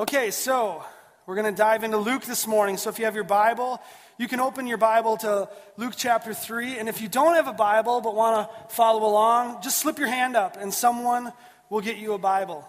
Okay, 0.00 0.30
so 0.30 0.82
we're 1.26 1.34
going 1.34 1.54
to 1.54 1.58
dive 1.58 1.84
into 1.84 1.98
Luke 1.98 2.24
this 2.24 2.46
morning. 2.46 2.78
So 2.78 2.88
if 2.88 2.98
you 2.98 3.04
have 3.04 3.14
your 3.14 3.22
Bible, 3.22 3.82
you 4.16 4.28
can 4.28 4.40
open 4.40 4.66
your 4.66 4.78
Bible 4.78 5.18
to 5.18 5.46
Luke 5.76 5.92
chapter 5.94 6.32
3. 6.32 6.78
And 6.78 6.88
if 6.88 7.02
you 7.02 7.08
don't 7.08 7.34
have 7.34 7.48
a 7.48 7.52
Bible 7.52 8.00
but 8.00 8.14
want 8.14 8.48
to 8.48 8.74
follow 8.74 9.06
along, 9.06 9.60
just 9.60 9.78
slip 9.78 9.98
your 9.98 10.08
hand 10.08 10.36
up 10.36 10.56
and 10.58 10.72
someone 10.72 11.34
will 11.68 11.82
get 11.82 11.98
you 11.98 12.14
a 12.14 12.18
Bible. 12.18 12.66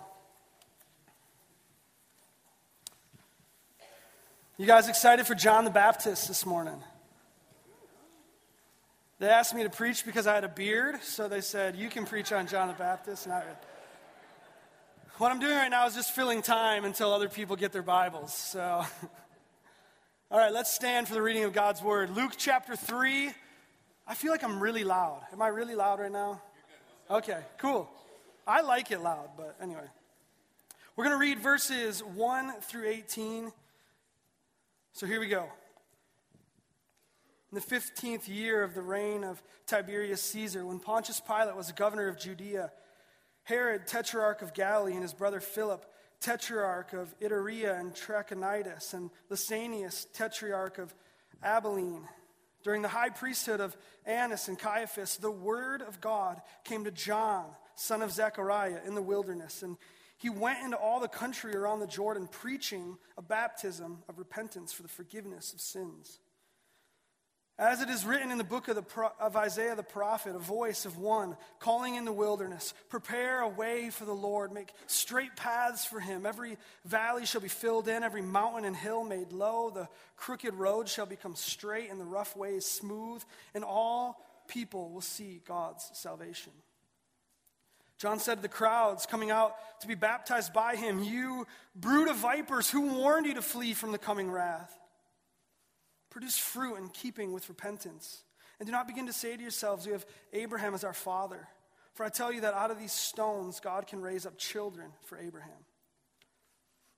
You 4.57 4.65
guys 4.65 4.89
excited 4.89 5.25
for 5.25 5.33
John 5.33 5.63
the 5.63 5.71
Baptist 5.71 6.27
this 6.27 6.45
morning? 6.45 6.83
They 9.19 9.29
asked 9.29 9.55
me 9.55 9.63
to 9.63 9.69
preach 9.69 10.05
because 10.05 10.27
I 10.27 10.35
had 10.35 10.43
a 10.43 10.49
beard, 10.49 11.01
so 11.01 11.29
they 11.29 11.39
said, 11.39 11.77
You 11.77 11.87
can 11.87 12.05
preach 12.05 12.33
on 12.33 12.47
John 12.47 12.67
the 12.67 12.73
Baptist. 12.73 13.25
And 13.25 13.35
I, 13.35 13.43
what 15.21 15.31
I'm 15.31 15.39
doing 15.39 15.53
right 15.53 15.69
now 15.69 15.85
is 15.85 15.93
just 15.93 16.15
filling 16.15 16.41
time 16.41 16.83
until 16.83 17.13
other 17.13 17.29
people 17.29 17.55
get 17.55 17.71
their 17.71 17.83
Bibles. 17.83 18.33
So, 18.33 18.83
all 20.31 20.39
right, 20.39 20.51
let's 20.51 20.73
stand 20.73 21.07
for 21.07 21.13
the 21.13 21.21
reading 21.21 21.43
of 21.43 21.53
God's 21.53 21.79
Word. 21.79 22.09
Luke 22.15 22.31
chapter 22.37 22.75
3. 22.75 23.29
I 24.07 24.15
feel 24.15 24.31
like 24.31 24.43
I'm 24.43 24.59
really 24.59 24.83
loud. 24.83 25.21
Am 25.31 25.39
I 25.39 25.49
really 25.49 25.75
loud 25.75 25.99
right 25.99 26.11
now? 26.11 26.41
Okay, 27.07 27.37
cool. 27.59 27.87
I 28.47 28.61
like 28.61 28.89
it 28.89 28.99
loud, 28.99 29.29
but 29.37 29.55
anyway. 29.61 29.85
We're 30.95 31.03
going 31.03 31.15
to 31.15 31.21
read 31.21 31.37
verses 31.37 32.03
1 32.03 32.53
through 32.61 32.89
18. 32.89 33.51
So 34.93 35.05
here 35.05 35.19
we 35.19 35.27
go. 35.27 35.43
In 37.51 37.59
the 37.59 37.61
15th 37.61 38.27
year 38.27 38.63
of 38.63 38.73
the 38.73 38.81
reign 38.81 39.23
of 39.23 39.43
Tiberius 39.67 40.23
Caesar, 40.23 40.65
when 40.65 40.79
Pontius 40.79 41.21
Pilate 41.21 41.55
was 41.55 41.71
governor 41.73 42.07
of 42.07 42.17
Judea, 42.17 42.71
Herod, 43.51 43.85
tetrarch 43.85 44.41
of 44.41 44.53
Galilee, 44.53 44.93
and 44.93 45.01
his 45.01 45.13
brother 45.13 45.41
Philip, 45.41 45.85
tetrarch 46.21 46.93
of 46.93 47.13
Iturea 47.19 47.77
and 47.77 47.93
Trachonitis, 47.93 48.93
and 48.93 49.09
Lysanias, 49.29 50.07
tetrarch 50.13 50.77
of 50.77 50.95
Abilene, 51.43 52.07
during 52.63 52.81
the 52.81 52.87
high 52.87 53.09
priesthood 53.09 53.59
of 53.59 53.75
Annas 54.05 54.47
and 54.47 54.57
Caiaphas, 54.57 55.17
the 55.17 55.29
word 55.29 55.81
of 55.81 55.99
God 55.99 56.41
came 56.63 56.85
to 56.85 56.91
John, 56.91 57.43
son 57.75 58.01
of 58.01 58.13
Zechariah, 58.13 58.79
in 58.87 58.95
the 58.95 59.01
wilderness. 59.01 59.63
And 59.63 59.75
he 60.17 60.29
went 60.29 60.63
into 60.63 60.77
all 60.77 61.01
the 61.01 61.09
country 61.09 61.53
around 61.53 61.81
the 61.81 61.87
Jordan, 61.87 62.29
preaching 62.31 62.97
a 63.17 63.21
baptism 63.21 64.03
of 64.07 64.17
repentance 64.17 64.71
for 64.71 64.83
the 64.83 64.87
forgiveness 64.87 65.51
of 65.51 65.59
sins. 65.59 66.19
As 67.61 67.79
it 67.79 67.91
is 67.91 68.03
written 68.03 68.31
in 68.31 68.39
the 68.39 68.43
book 68.43 68.69
of, 68.69 68.75
the, 68.75 69.11
of 69.19 69.35
Isaiah 69.35 69.75
the 69.75 69.83
prophet, 69.83 70.35
a 70.35 70.39
voice 70.39 70.85
of 70.85 70.97
one 70.97 71.37
calling 71.59 71.93
in 71.93 72.05
the 72.05 72.11
wilderness, 72.11 72.73
prepare 72.89 73.41
a 73.41 73.47
way 73.47 73.91
for 73.91 74.03
the 74.03 74.15
Lord, 74.15 74.51
make 74.51 74.73
straight 74.87 75.35
paths 75.35 75.85
for 75.85 75.99
him. 75.99 76.25
Every 76.25 76.57
valley 76.85 77.27
shall 77.27 77.39
be 77.39 77.47
filled 77.49 77.87
in, 77.87 78.01
every 78.01 78.23
mountain 78.23 78.65
and 78.65 78.75
hill 78.75 79.03
made 79.03 79.31
low. 79.31 79.69
The 79.69 79.87
crooked 80.17 80.55
road 80.55 80.89
shall 80.89 81.05
become 81.05 81.35
straight, 81.35 81.91
and 81.91 82.01
the 82.01 82.05
rough 82.05 82.35
ways 82.35 82.65
smooth, 82.65 83.23
and 83.53 83.63
all 83.63 84.19
people 84.47 84.89
will 84.89 85.01
see 85.01 85.39
God's 85.47 85.87
salvation. 85.93 86.53
John 87.99 88.17
said 88.17 88.37
to 88.37 88.41
the 88.41 88.47
crowds 88.47 89.05
coming 89.05 89.29
out 89.29 89.53
to 89.81 89.87
be 89.87 89.93
baptized 89.93 90.51
by 90.51 90.77
him, 90.77 91.03
You 91.03 91.45
brood 91.75 92.07
of 92.07 92.15
vipers, 92.15 92.71
who 92.71 92.95
warned 92.95 93.27
you 93.27 93.35
to 93.35 93.43
flee 93.43 93.75
from 93.75 93.91
the 93.91 93.99
coming 93.99 94.31
wrath? 94.31 94.75
Produce 96.11 96.37
fruit 96.37 96.75
in 96.75 96.89
keeping 96.89 97.33
with 97.33 97.49
repentance. 97.49 98.23
And 98.59 98.67
do 98.67 98.71
not 98.71 98.87
begin 98.87 99.07
to 99.07 99.13
say 99.13 99.35
to 99.35 99.41
yourselves, 99.41 99.87
We 99.87 99.93
have 99.93 100.05
Abraham 100.33 100.75
as 100.75 100.83
our 100.83 100.93
father. 100.93 101.47
For 101.93 102.05
I 102.05 102.09
tell 102.09 102.31
you 102.31 102.41
that 102.41 102.53
out 102.53 102.69
of 102.69 102.79
these 102.79 102.93
stones, 102.93 103.59
God 103.59 103.87
can 103.87 104.01
raise 104.01 104.25
up 104.25 104.37
children 104.37 104.91
for 105.05 105.17
Abraham. 105.17 105.65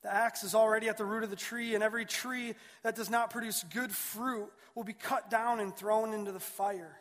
The 0.02 0.14
axe 0.14 0.44
is 0.44 0.53
already 0.53 0.89
at 0.89 0.97
the 0.97 1.06
root 1.06 1.23
of 1.23 1.30
the 1.30 1.36
tree, 1.36 1.75
and 1.75 1.84
every 1.84 2.06
tree 2.06 2.56
that 2.84 2.95
does 2.95 3.09
not 3.09 3.30
produce 3.30 3.64
good 3.73 3.91
fruit 3.91 4.52
will 4.75 4.84
be 4.84 4.94
cut 4.94 5.30
down 5.30 5.61
and 5.61 5.73
thrown 5.73 6.14
into 6.14 6.31
the 6.31 6.39
fire. 6.39 6.97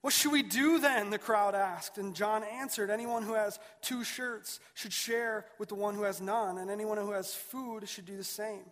What 0.00 0.12
should 0.12 0.32
we 0.32 0.42
do 0.42 0.78
then? 0.78 1.08
The 1.08 1.18
crowd 1.18 1.54
asked. 1.54 1.96
And 1.96 2.14
John 2.14 2.44
answered 2.44 2.90
Anyone 2.90 3.22
who 3.22 3.32
has 3.32 3.58
two 3.80 4.04
shirts 4.04 4.60
should 4.74 4.92
share 4.92 5.46
with 5.58 5.70
the 5.70 5.74
one 5.74 5.94
who 5.94 6.02
has 6.02 6.20
none, 6.20 6.58
and 6.58 6.70
anyone 6.70 6.98
who 6.98 7.12
has 7.12 7.34
food 7.34 7.88
should 7.88 8.04
do 8.04 8.16
the 8.16 8.22
same. 8.22 8.64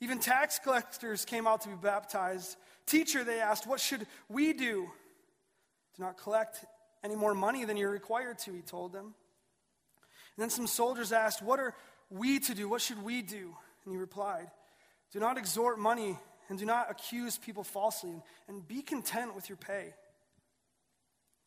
Even 0.00 0.18
tax 0.18 0.58
collectors 0.58 1.24
came 1.24 1.46
out 1.46 1.62
to 1.62 1.68
be 1.68 1.74
baptized. 1.74 2.56
Teacher, 2.86 3.24
they 3.24 3.40
asked, 3.40 3.66
What 3.66 3.80
should 3.80 4.06
we 4.28 4.52
do? 4.52 4.88
Do 5.96 6.02
not 6.02 6.18
collect 6.18 6.64
any 7.02 7.16
more 7.16 7.34
money 7.34 7.64
than 7.64 7.76
you're 7.76 7.90
required 7.90 8.38
to, 8.40 8.52
he 8.52 8.60
told 8.60 8.92
them. 8.92 9.14
And 10.36 10.42
then 10.42 10.50
some 10.50 10.66
soldiers 10.66 11.12
asked, 11.12 11.42
What 11.42 11.58
are 11.58 11.74
we 12.10 12.38
to 12.40 12.54
do? 12.54 12.68
What 12.68 12.82
should 12.82 13.02
we 13.02 13.22
do? 13.22 13.56
And 13.84 13.92
he 13.92 13.96
replied, 13.96 14.50
Do 15.12 15.20
not 15.20 15.38
extort 15.38 15.78
money 15.78 16.18
and 16.48 16.58
do 16.58 16.64
not 16.64 16.90
accuse 16.90 17.38
people 17.38 17.64
falsely, 17.64 18.22
and 18.48 18.66
be 18.66 18.82
content 18.82 19.34
with 19.34 19.48
your 19.48 19.56
pay. 19.56 19.94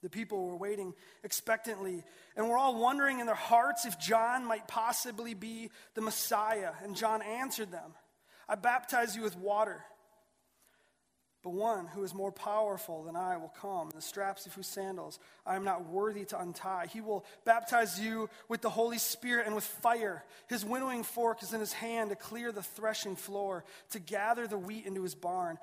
The 0.01 0.09
people 0.09 0.47
were 0.47 0.55
waiting 0.55 0.93
expectantly 1.23 2.03
and 2.35 2.47
were 2.47 2.57
all 2.57 2.79
wondering 2.79 3.19
in 3.19 3.25
their 3.25 3.35
hearts 3.35 3.85
if 3.85 3.99
John 3.99 4.45
might 4.45 4.67
possibly 4.67 5.33
be 5.33 5.71
the 5.93 6.01
Messiah. 6.01 6.71
And 6.83 6.95
John 6.95 7.21
answered 7.21 7.71
them 7.71 7.93
I 8.49 8.55
baptize 8.55 9.15
you 9.15 9.21
with 9.21 9.37
water. 9.37 9.85
But 11.41 11.51
one 11.51 11.85
who 11.85 12.03
is 12.03 12.13
more 12.13 12.33
powerful 12.33 13.03
than 13.03 13.15
I 13.15 13.37
will 13.37 13.53
come, 13.61 13.91
the 13.95 14.01
straps 14.01 14.45
of 14.45 14.53
whose 14.53 14.67
sandals 14.67 15.19
I 15.45 15.55
am 15.55 15.63
not 15.63 15.85
worthy 15.87 16.25
to 16.25 16.39
untie. 16.41 16.87
He 16.91 16.99
will 16.99 17.23
baptize 17.45 17.97
you 17.97 18.29
with 18.49 18.61
the 18.61 18.69
Holy 18.69 18.97
Spirit 18.97 19.45
and 19.45 19.55
with 19.55 19.63
fire. 19.63 20.25
His 20.47 20.65
winnowing 20.65 21.03
fork 21.03 21.41
is 21.41 21.53
in 21.53 21.61
his 21.61 21.71
hand 21.71 22.09
to 22.09 22.17
clear 22.17 22.51
the 22.51 22.63
threshing 22.63 23.15
floor, 23.15 23.63
to 23.91 23.99
gather 23.99 24.47
the 24.47 24.57
wheat 24.57 24.85
into 24.85 25.03
his 25.03 25.15
barn, 25.15 25.57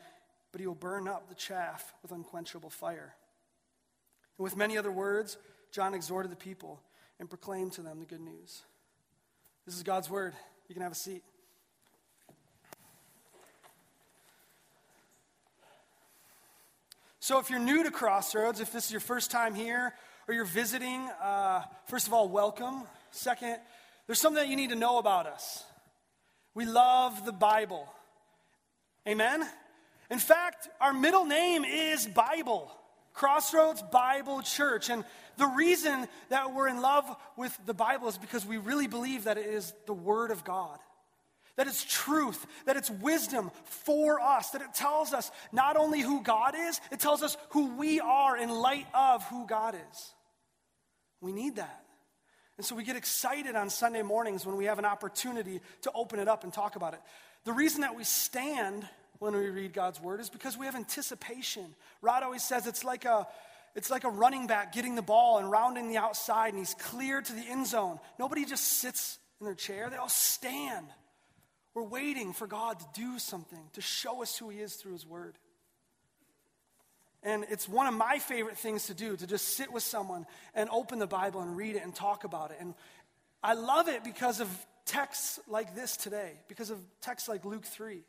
but 0.50 0.62
he 0.62 0.66
will 0.66 0.74
burn 0.74 1.08
up 1.08 1.28
the 1.28 1.34
chaff 1.34 1.92
with 2.00 2.10
unquenchable 2.10 2.70
fire. 2.70 3.14
And 4.38 4.44
with 4.44 4.56
many 4.56 4.78
other 4.78 4.92
words, 4.92 5.36
John 5.72 5.92
exhorted 5.92 6.32
the 6.32 6.36
people 6.36 6.80
and 7.20 7.28
proclaimed 7.28 7.72
to 7.72 7.82
them 7.82 8.00
the 8.00 8.06
good 8.06 8.20
news. 8.22 8.62
This 9.66 9.76
is 9.76 9.82
God's 9.82 10.08
word. 10.08 10.32
You 10.68 10.74
can 10.74 10.82
have 10.82 10.92
a 10.92 10.97
seat. 10.97 11.22
So, 17.26 17.41
if 17.41 17.50
you're 17.50 17.59
new 17.59 17.82
to 17.82 17.91
Crossroads, 17.91 18.60
if 18.60 18.70
this 18.70 18.84
is 18.84 18.92
your 18.92 19.00
first 19.00 19.32
time 19.32 19.56
here 19.56 19.92
or 20.28 20.34
you're 20.34 20.44
visiting, 20.44 21.00
uh, 21.20 21.62
first 21.87 22.06
of 22.06 22.12
all, 22.12 22.28
welcome. 22.28 22.84
Second, 23.10 23.56
there's 24.06 24.20
something 24.20 24.41
that 24.41 24.48
you 24.48 24.54
need 24.54 24.70
to 24.70 24.76
know 24.76 24.98
about 24.98 25.26
us. 25.26 25.65
We 26.54 26.66
love 26.66 27.26
the 27.26 27.32
Bible. 27.32 27.92
Amen? 29.09 29.44
In 30.09 30.20
fact, 30.20 30.69
our 30.81 30.92
middle 30.92 31.25
name 31.25 31.65
is 31.65 32.06
Bible. 32.06 32.70
Crossroads 33.12 33.82
Bible 33.82 34.42
Church. 34.42 34.88
And 34.88 35.04
the 35.36 35.48
reason 35.48 36.06
that 36.28 36.54
we're 36.54 36.69
in 36.69 36.81
love 36.81 37.04
with 37.36 37.59
the 37.66 37.75
Bible 37.75 38.06
is 38.06 38.19
because 38.19 38.47
we 38.47 38.59
really 38.59 38.86
believe 38.86 39.25
that 39.25 39.36
it 39.36 39.47
is 39.47 39.75
the 39.86 39.94
Word 39.94 40.31
of 40.31 40.44
God. 40.44 40.78
That 41.56 41.67
it's 41.67 41.84
truth, 41.84 42.47
that 42.67 42.77
it's 42.77 42.91
wisdom 42.91 43.50
for 43.65 44.21
us, 44.21 44.50
that 44.50 44.61
it 44.61 44.75
tells 44.75 45.15
us 45.15 45.31
not 45.53 45.77
only 45.77 46.00
who 46.00 46.22
God 46.22 46.55
is, 46.55 46.81
it 46.93 47.00
tells 47.00 47.22
us 47.22 47.37
who 47.50 47.77
we 47.77 47.99
are 48.00 48.37
in 48.37 48.50
light 48.50 48.87
of 48.94 49.25
who 49.28 49.47
God 49.47 49.75
is. 49.75 50.15
We 51.21 51.33
need 51.33 51.56
that. 51.56 51.83
And 52.59 52.65
so 52.65 52.75
we 52.75 52.84
get 52.84 52.97
excited 52.97 53.55
on 53.55 53.69
Sunday 53.69 54.03
mornings 54.03 54.47
when 54.47 54.56
we 54.56 54.66
have 54.66 54.78
an 54.78 54.84
opportunity 54.84 55.61
to 55.83 55.93
open 55.95 56.19
it 56.19 56.28
up 56.28 56.45
and 56.45 56.53
talk 56.53 56.77
about 56.77 56.95
it. 56.95 57.00
The 57.45 57.53
reason 57.53 57.83
that 57.83 57.97
we 57.97 58.05
stand 58.05 58.87
when 59.19 59.34
we 59.34 59.49
read 59.49 59.72
God's 59.72 60.00
word 60.00 60.21
is 60.21 60.31
because 60.31 60.56
we 60.56 60.66
have 60.66 60.75
anticipation. 60.75 61.75
Rod 62.03 62.22
always 62.22 62.43
says 62.43 62.66
it's 62.66 62.84
like 62.84 63.05
a 63.05 63.27
it's 63.75 63.91
like 63.91 64.05
a 64.05 64.09
running 64.09 64.47
back 64.47 64.72
getting 64.72 64.95
the 64.95 65.03
ball 65.03 65.39
and 65.39 65.50
rounding 65.50 65.89
the 65.89 65.99
outside 65.99 66.49
and 66.49 66.59
he's 66.59 66.75
clear 66.75 67.21
to 67.21 67.33
the 67.33 67.43
end 67.43 67.66
zone. 67.66 67.99
Nobody 68.19 68.47
just 68.47 68.65
sits 68.65 69.19
in 69.39 69.45
their 69.45 69.55
chair, 69.55 69.91
they 69.91 69.97
all 69.97 70.09
stand. 70.09 70.86
We're 71.77 71.83
waiting 71.83 72.33
for 72.33 72.47
God 72.47 72.81
to 72.81 72.87
do 72.95 73.19
something, 73.19 73.61
to 73.75 73.83
show 73.83 74.23
us 74.23 74.39
who 74.39 74.49
He 74.49 74.61
is 74.61 74.77
through 74.77 74.95
His 74.95 75.07
Word. 75.07 75.34
And 77.23 77.45
it's 77.51 77.69
one 77.69 77.87
of 77.87 77.93
my 77.93 78.19
favorite 78.19 78.57
things 78.57 78.87
to 78.87 78.95
do, 78.95 79.15
to 79.15 79.27
just 79.27 79.49
sit 79.49 79.71
with 79.71 79.83
someone 79.83 80.25
and 80.55 80.71
open 80.71 80.99
the 80.99 81.07
Bible 81.07 81.43
and 81.43 81.55
read 81.55 81.77
it 81.77 81.83
and 81.84 81.95
talk 81.95 82.25
about 82.25 82.51
it. 82.51 82.57
And 82.61 82.73
I 83.43 83.53
love 83.53 83.89
it 83.89 84.05
because 84.05 84.41
of 84.41 84.49
texts 84.87 85.39
like 85.49 85.75
this 85.75 85.99
today, 85.99 86.33
because 86.49 86.71
of 86.71 86.78
texts 87.03 87.28
like 87.28 87.45
Luke 87.45 87.67
3. 87.67 88.01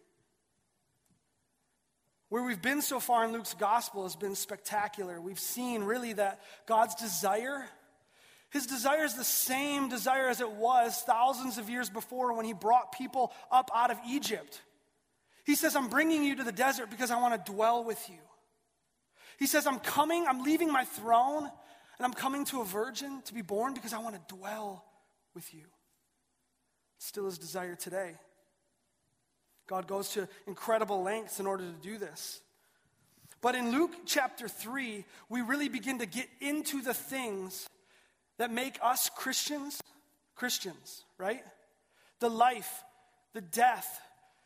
Where 2.30 2.44
we've 2.44 2.62
been 2.62 2.82
so 2.82 3.02
far 3.02 3.26
in 3.26 3.34
Luke's 3.34 3.54
gospel 3.54 4.04
has 4.04 4.16
been 4.16 4.36
spectacular. 4.36 5.20
We've 5.20 5.38
seen 5.38 5.84
really 5.84 6.14
that 6.14 6.40
God's 6.68 6.96
desire 6.96 7.66
his 8.50 8.66
desire 8.66 9.04
is 9.04 9.16
the 9.16 9.24
same 9.24 9.90
desire 9.90 10.30
as 10.30 10.40
it 10.40 10.52
was 10.52 11.02
thousands 11.02 11.58
of 11.58 11.70
years 11.70 11.90
before 11.90 12.34
when 12.34 12.46
he 12.46 12.54
brought 12.54 12.94
people 12.94 13.34
up 13.52 13.70
out 13.76 13.92
of 13.92 13.98
Egypt. 14.08 14.62
He 15.46 15.56
says, 15.56 15.76
I'm 15.76 15.90
bringing 15.90 16.24
you 16.24 16.36
to 16.38 16.44
the 16.44 16.52
desert 16.52 16.90
because 16.90 17.12
I 17.12 17.20
want 17.20 17.46
to 17.46 17.52
dwell 17.52 17.84
with 17.84 18.10
you. 18.10 18.20
He 19.38 19.48
says, 19.48 19.68
I'm 19.68 19.80
coming, 19.80 20.26
I'm 20.28 20.44
leaving 20.44 20.72
my 20.72 20.86
throne, 20.86 21.44
and 21.44 22.06
I'm 22.06 22.14
coming 22.14 22.46
to 22.46 22.62
a 22.62 22.66
virgin 22.66 23.22
to 23.26 23.34
be 23.34 23.42
born 23.42 23.74
because 23.74 23.94
I 23.94 24.00
want 24.00 24.16
to 24.16 24.36
dwell 24.36 24.86
with 25.36 25.54
you. 25.54 25.64
still 27.00 27.26
his 27.26 27.38
desire 27.38 27.76
today. 27.76 28.16
God 29.68 29.88
goes 29.88 30.10
to 30.12 30.28
incredible 30.48 31.04
lengths 31.04 31.40
in 31.40 31.46
order 31.46 31.66
to 31.66 31.88
do 31.88 31.98
this. 31.98 32.42
But 33.42 33.56
in 33.56 33.72
Luke 33.72 33.92
chapter 34.06 34.48
3, 34.48 35.06
we 35.30 35.42
really 35.42 35.70
begin 35.70 36.00
to 36.00 36.06
get 36.06 36.28
into 36.40 36.82
the 36.82 36.94
things 36.94 37.68
that 38.38 38.52
make 38.52 38.78
us 38.82 39.10
Christians 39.16 39.82
Christians, 40.38 41.04
right? 41.18 41.44
The 42.20 42.30
life, 42.30 42.84
the 43.34 43.42
death, 43.42 44.00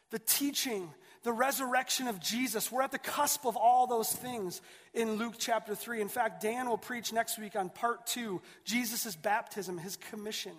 the 0.10 0.20
teaching, 0.20 0.90
the 1.24 1.34
resurrection 1.34 2.08
of 2.08 2.20
Jesus. 2.20 2.72
We're 2.72 2.82
at 2.82 2.92
the 2.92 2.98
cusp 2.98 3.46
of 3.46 3.56
all 3.56 3.88
those 3.88 4.12
things 4.12 4.62
in 4.94 5.16
Luke 5.16 5.36
chapter 5.38 5.76
3. 5.76 6.02
In 6.02 6.08
fact, 6.08 6.42
Dan 6.42 6.68
will 6.68 6.78
preach 6.78 7.14
next 7.14 7.38
week 7.38 7.56
on 7.56 7.70
part 7.70 8.08
2 8.08 8.42
Jesus' 8.66 9.16
baptism, 9.16 9.78
his 9.78 9.98
commissioning. 9.98 10.58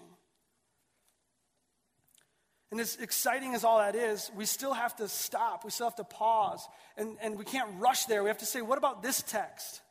And 2.70 2.80
as 2.80 2.96
exciting 2.96 3.54
as 3.54 3.64
all 3.64 3.78
that 3.78 3.94
is, 3.94 4.30
we 4.34 4.46
still 4.46 4.72
have 4.72 4.96
to 4.96 5.08
stop. 5.08 5.64
We 5.64 5.70
still 5.70 5.86
have 5.86 5.96
to 5.96 6.04
pause. 6.04 6.66
And, 6.96 7.18
and 7.20 7.38
we 7.38 7.44
can't 7.44 7.68
rush 7.78 8.06
there. 8.06 8.22
We 8.22 8.30
have 8.30 8.38
to 8.38 8.46
say, 8.46 8.62
what 8.62 8.78
about 8.78 9.02
this 9.02 9.22
text? 9.22 9.82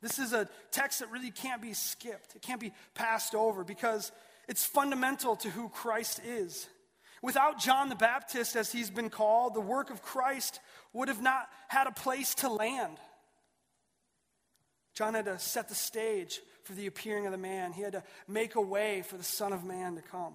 This 0.00 0.18
is 0.18 0.32
a 0.32 0.48
text 0.70 1.00
that 1.00 1.10
really 1.10 1.30
can't 1.30 1.60
be 1.60 1.74
skipped, 1.74 2.34
it 2.34 2.42
can't 2.42 2.60
be 2.60 2.72
passed 2.94 3.34
over 3.34 3.64
because 3.64 4.12
it's 4.48 4.64
fundamental 4.64 5.36
to 5.36 5.50
who 5.50 5.68
Christ 5.68 6.20
is. 6.24 6.68
Without 7.22 7.60
John 7.60 7.90
the 7.90 7.94
Baptist, 7.94 8.56
as 8.56 8.72
he's 8.72 8.90
been 8.90 9.10
called, 9.10 9.54
the 9.54 9.60
work 9.60 9.90
of 9.90 10.02
Christ 10.02 10.58
would 10.94 11.08
have 11.08 11.20
not 11.20 11.48
had 11.68 11.86
a 11.86 11.92
place 11.92 12.34
to 12.36 12.48
land. 12.48 12.96
John 14.94 15.14
had 15.14 15.26
to 15.26 15.38
set 15.38 15.68
the 15.68 15.74
stage 15.74 16.40
for 16.64 16.72
the 16.72 16.86
appearing 16.86 17.26
of 17.26 17.32
the 17.32 17.38
man, 17.38 17.72
he 17.72 17.82
had 17.82 17.92
to 17.92 18.02
make 18.28 18.54
a 18.54 18.60
way 18.60 19.02
for 19.02 19.16
the 19.16 19.24
Son 19.24 19.52
of 19.52 19.64
Man 19.64 19.96
to 19.96 20.02
come. 20.02 20.34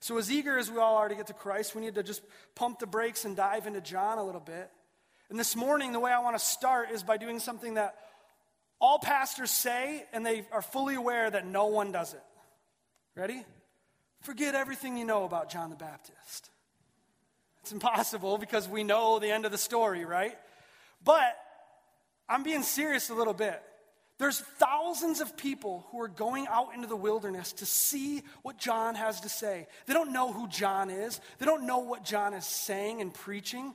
So, 0.00 0.16
as 0.16 0.32
eager 0.32 0.58
as 0.58 0.70
we 0.70 0.78
all 0.78 0.96
are 0.96 1.08
to 1.08 1.14
get 1.14 1.26
to 1.26 1.34
Christ, 1.34 1.74
we 1.74 1.82
need 1.82 1.96
to 1.96 2.02
just 2.02 2.22
pump 2.54 2.78
the 2.78 2.86
brakes 2.86 3.24
and 3.24 3.36
dive 3.36 3.66
into 3.66 3.82
John 3.82 4.18
a 4.18 4.24
little 4.24 4.40
bit. 4.40 4.70
And 5.28 5.38
this 5.38 5.54
morning, 5.54 5.92
the 5.92 6.00
way 6.00 6.10
I 6.10 6.20
want 6.20 6.38
to 6.38 6.44
start 6.44 6.90
is 6.90 7.02
by 7.02 7.18
doing 7.18 7.38
something 7.38 7.74
that 7.74 7.96
all 8.80 8.98
pastors 8.98 9.50
say, 9.50 10.04
and 10.12 10.24
they 10.24 10.46
are 10.52 10.62
fully 10.62 10.94
aware 10.94 11.30
that 11.30 11.46
no 11.46 11.66
one 11.66 11.92
does 11.92 12.14
it. 12.14 12.22
Ready? 13.14 13.44
Forget 14.22 14.54
everything 14.54 14.96
you 14.96 15.04
know 15.04 15.24
about 15.24 15.50
John 15.50 15.70
the 15.70 15.76
Baptist. 15.76 16.50
It's 17.62 17.72
impossible 17.72 18.38
because 18.38 18.68
we 18.68 18.84
know 18.84 19.18
the 19.18 19.30
end 19.30 19.44
of 19.44 19.52
the 19.52 19.58
story, 19.58 20.04
right? 20.04 20.36
But 21.04 21.36
I'm 22.28 22.42
being 22.42 22.62
serious 22.62 23.10
a 23.10 23.14
little 23.14 23.34
bit. 23.34 23.62
There's 24.18 24.40
thousands 24.40 25.20
of 25.22 25.36
people 25.36 25.86
who 25.90 26.00
are 26.02 26.08
going 26.08 26.46
out 26.46 26.74
into 26.74 26.86
the 26.86 26.96
wilderness 26.96 27.54
to 27.54 27.66
see 27.66 28.22
what 28.42 28.58
John 28.58 28.94
has 28.94 29.20
to 29.22 29.30
say. 29.30 29.66
They 29.86 29.94
don't 29.94 30.12
know 30.12 30.30
who 30.30 30.46
John 30.48 30.90
is, 30.90 31.20
they 31.38 31.46
don't 31.46 31.66
know 31.66 31.78
what 31.78 32.04
John 32.04 32.34
is 32.34 32.44
saying 32.44 33.00
and 33.00 33.12
preaching. 33.12 33.74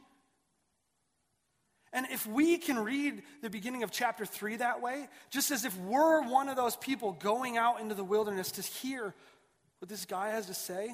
And 1.96 2.08
if 2.12 2.28
we 2.28 2.58
can 2.58 2.78
read 2.78 3.24
the 3.42 3.50
beginning 3.50 3.82
of 3.84 3.90
chapter 3.90 4.26
3 4.26 4.58
that 4.58 4.82
way, 4.82 5.08
just 5.30 5.50
as 5.50 5.64
if 5.64 5.76
we're 5.80 6.28
one 6.28 6.50
of 6.50 6.58
those 6.58 6.76
people 6.76 7.14
going 7.14 7.56
out 7.56 7.80
into 7.80 7.96
the 7.96 8.04
wilderness 8.04 8.52
to 8.52 8.62
hear 8.62 9.16
what 9.80 9.88
this 9.88 10.04
guy 10.04 10.32
has 10.32 10.48
to 10.48 10.54
say, 10.54 10.94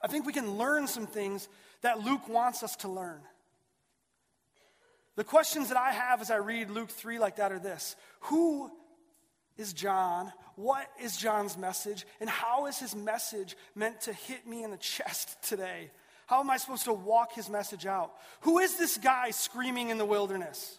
I 0.00 0.06
think 0.06 0.24
we 0.24 0.32
can 0.32 0.52
learn 0.52 0.86
some 0.86 1.08
things 1.08 1.48
that 1.82 2.04
Luke 2.04 2.28
wants 2.28 2.62
us 2.62 2.76
to 2.76 2.88
learn. 2.88 3.18
The 5.16 5.24
questions 5.24 5.70
that 5.70 5.76
I 5.76 5.90
have 5.90 6.20
as 6.20 6.30
I 6.30 6.36
read 6.36 6.70
Luke 6.70 6.90
3 6.90 7.18
like 7.18 7.36
that 7.36 7.50
are 7.50 7.58
this 7.58 7.96
Who 8.20 8.70
is 9.56 9.72
John? 9.72 10.32
What 10.54 10.86
is 11.02 11.16
John's 11.16 11.58
message? 11.58 12.06
And 12.20 12.30
how 12.30 12.66
is 12.66 12.78
his 12.78 12.94
message 12.94 13.56
meant 13.74 14.02
to 14.02 14.12
hit 14.12 14.46
me 14.46 14.62
in 14.62 14.70
the 14.70 14.76
chest 14.76 15.42
today? 15.42 15.90
How 16.26 16.40
am 16.40 16.50
I 16.50 16.56
supposed 16.56 16.84
to 16.84 16.92
walk 16.92 17.32
his 17.32 17.48
message 17.48 17.86
out? 17.86 18.12
Who 18.40 18.58
is 18.58 18.76
this 18.76 18.98
guy 18.98 19.30
screaming 19.30 19.90
in 19.90 19.98
the 19.98 20.04
wilderness? 20.04 20.78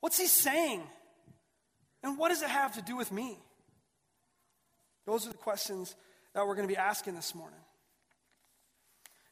What's 0.00 0.18
he 0.18 0.26
saying? 0.26 0.82
And 2.02 2.16
what 2.16 2.30
does 2.30 2.42
it 2.42 2.48
have 2.48 2.74
to 2.74 2.82
do 2.82 2.96
with 2.96 3.12
me? 3.12 3.38
Those 5.06 5.26
are 5.26 5.30
the 5.30 5.36
questions 5.38 5.94
that 6.34 6.46
we're 6.46 6.54
going 6.54 6.68
to 6.68 6.72
be 6.72 6.78
asking 6.78 7.14
this 7.14 7.34
morning. 7.34 7.58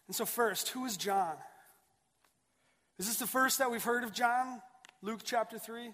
And 0.08 0.14
so, 0.14 0.25
first, 0.25 0.69
who 0.69 0.84
is 0.84 0.96
John? 0.96 1.34
Is 2.99 3.06
this 3.06 3.19
the 3.19 3.26
first 3.26 3.58
that 3.58 3.70
we've 3.70 3.82
heard 3.82 4.05
of 4.05 4.12
John? 4.12 4.61
Luke 5.02 5.20
chapter 5.25 5.58
3? 5.58 5.93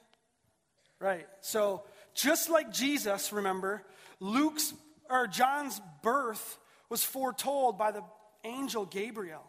Right. 1.01 1.27
So, 1.41 1.83
just 2.15 2.51
like 2.51 2.73
Jesus, 2.73 3.33
remember, 3.33 3.83
Luke's 4.21 4.73
or 5.11 5.27
John's 5.27 5.81
birth 6.03 6.59
was 6.89 7.03
foretold 7.03 7.79
by 7.79 7.91
the 7.91 8.03
angel 8.45 8.87
Gabriel. 8.87 9.45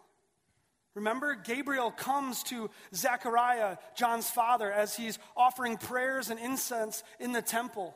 Remember, 0.96 1.34
Gabriel 1.36 1.92
comes 1.92 2.44
to 2.44 2.70
Zechariah, 2.94 3.78
John's 3.96 4.30
father, 4.30 4.72
as 4.72 4.96
he's 4.96 5.18
offering 5.36 5.78
prayers 5.78 6.30
and 6.30 6.40
incense 6.40 7.04
in 7.20 7.32
the 7.32 7.42
temple. 7.42 7.96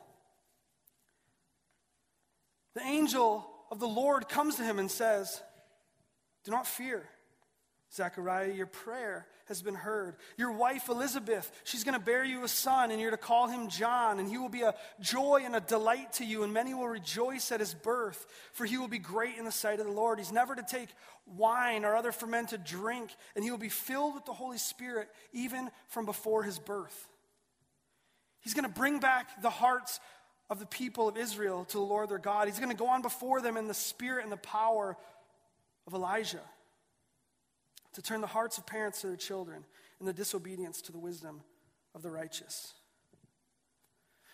The 2.73 2.81
angel 2.81 3.47
of 3.71 3.79
the 3.79 3.87
Lord 3.87 4.27
comes 4.27 4.55
to 4.55 4.63
him 4.63 4.79
and 4.79 4.89
says, 4.89 5.41
Do 6.43 6.51
not 6.51 6.65
fear. 6.65 7.07
Zechariah, 7.93 8.51
your 8.51 8.65
prayer 8.65 9.25
has 9.45 9.61
been 9.61 9.75
heard. 9.75 10.17
Your 10.37 10.51
wife 10.51 10.89
Elizabeth, 10.89 11.49
she's 11.63 11.85
going 11.85 11.97
to 11.97 12.03
bear 12.03 12.23
you 12.23 12.43
a 12.43 12.47
son, 12.47 12.91
and 12.91 12.99
you're 12.99 13.11
to 13.11 13.17
call 13.17 13.47
him 13.47 13.69
John, 13.69 14.19
and 14.19 14.27
he 14.27 14.37
will 14.37 14.49
be 14.49 14.63
a 14.63 14.75
joy 14.99 15.43
and 15.45 15.55
a 15.55 15.61
delight 15.61 16.13
to 16.13 16.25
you, 16.25 16.43
and 16.43 16.53
many 16.53 16.73
will 16.73 16.87
rejoice 16.87 17.51
at 17.51 17.61
his 17.61 17.73
birth, 17.73 18.25
for 18.51 18.65
he 18.65 18.77
will 18.77 18.89
be 18.89 18.99
great 18.99 19.37
in 19.37 19.45
the 19.45 19.51
sight 19.51 19.79
of 19.79 19.85
the 19.85 19.91
Lord. 19.91 20.19
He's 20.19 20.33
never 20.33 20.53
to 20.53 20.63
take 20.63 20.89
wine 21.25 21.85
or 21.85 21.95
other 21.95 22.11
fermented 22.11 22.65
drink, 22.65 23.15
and 23.35 23.43
he 23.43 23.51
will 23.51 23.57
be 23.57 23.69
filled 23.69 24.15
with 24.15 24.25
the 24.25 24.33
Holy 24.33 24.57
Spirit 24.57 25.07
even 25.31 25.71
from 25.87 26.05
before 26.05 26.43
his 26.43 26.59
birth. 26.59 27.07
He's 28.41 28.53
going 28.53 28.65
to 28.65 28.79
bring 28.79 28.99
back 28.99 29.41
the 29.41 29.49
hearts 29.49 30.01
of 30.49 30.59
the 30.59 30.65
people 30.65 31.07
of 31.07 31.15
Israel 31.15 31.63
to 31.65 31.77
the 31.77 31.83
Lord 31.83 32.09
their 32.09 32.17
God. 32.17 32.47
He's 32.47 32.59
going 32.59 32.69
to 32.69 32.75
go 32.75 32.89
on 32.89 33.01
before 33.01 33.41
them 33.41 33.55
in 33.55 33.67
the 33.67 33.73
spirit 33.73 34.23
and 34.23 34.31
the 34.31 34.37
power 34.37 34.97
of 35.85 35.93
Elijah 35.93 36.41
to 37.97 38.01
turn 38.03 38.21
the 38.21 38.27
hearts 38.27 38.59
of 38.59 38.65
parents 38.67 39.01
to 39.01 39.07
their 39.07 39.15
children 39.15 39.65
and 39.97 40.07
the 40.07 40.13
disobedience 40.13 40.83
to 40.83 40.91
the 40.91 40.99
wisdom 40.99 41.41
of 41.95 42.03
the 42.03 42.11
righteous. 42.11 42.75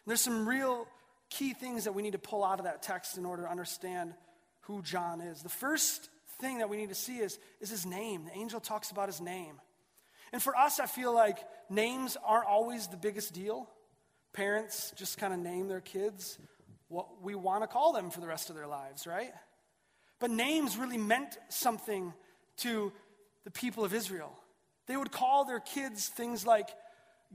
And 0.04 0.12
there's 0.12 0.19
some 0.19 0.45
real 0.45 0.86
key 1.30 1.54
things 1.54 1.86
that 1.86 1.94
we 1.94 2.01
need 2.01 2.12
to 2.12 2.19
pull 2.19 2.44
out 2.44 2.60
of 2.60 2.65
that 2.65 2.83
text 2.83 3.18
in 3.18 3.25
order 3.25 3.44
to 3.44 3.50
understand 3.50 4.15
who 4.63 4.81
John 4.81 5.21
is. 5.21 5.42
The 5.42 5.47
first 5.47 6.09
thing 6.42 6.57
that 6.57 6.69
we 6.69 6.76
need 6.76 6.90
to 6.90 6.95
see 6.95 7.19
is, 7.19 7.40
is 7.61 7.69
his 7.69 7.85
name. 7.85 8.26
The 8.26 8.37
angel 8.37 8.59
talks 8.59 8.92
about 8.92 9.07
his 9.07 9.21
name. 9.21 9.61
And 10.33 10.44
for 10.44 10.57
us, 10.57 10.81
I 10.81 10.85
feel 10.85 11.16
like 11.16 11.37
names 11.69 12.18
aren't 12.26 12.47
always 12.47 12.87
the 12.87 12.97
biggest 12.97 13.33
deal. 13.33 13.69
Parents 14.33 14.92
just 14.97 15.18
kind 15.18 15.33
of 15.33 15.40
name 15.40 15.69
their 15.69 15.80
kids 15.80 16.37
what 16.90 17.23
we 17.23 17.33
want 17.33 17.64
to 17.64 17.68
call 17.68 17.94
them 17.94 18.09
for 18.09 18.19
the 18.19 18.28
rest 18.28 18.49
of 18.49 18.57
their 18.57 18.68
lives, 18.68 19.07
right? 19.07 19.31
But 20.19 20.31
names 20.31 20.76
really 20.76 20.97
meant 20.97 21.37
something 21.47 22.11
to 22.57 22.92
the 23.44 23.52
people 23.52 23.83
of 23.83 23.94
Israel. 23.94 24.31
They 24.88 24.97
would 24.97 25.12
call 25.12 25.45
their 25.45 25.59
kids 25.59 26.07
things 26.07 26.45
like, 26.45 26.69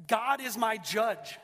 God 0.06 0.40
is 0.40 0.56
my 0.56 0.76
judge. 0.76 1.38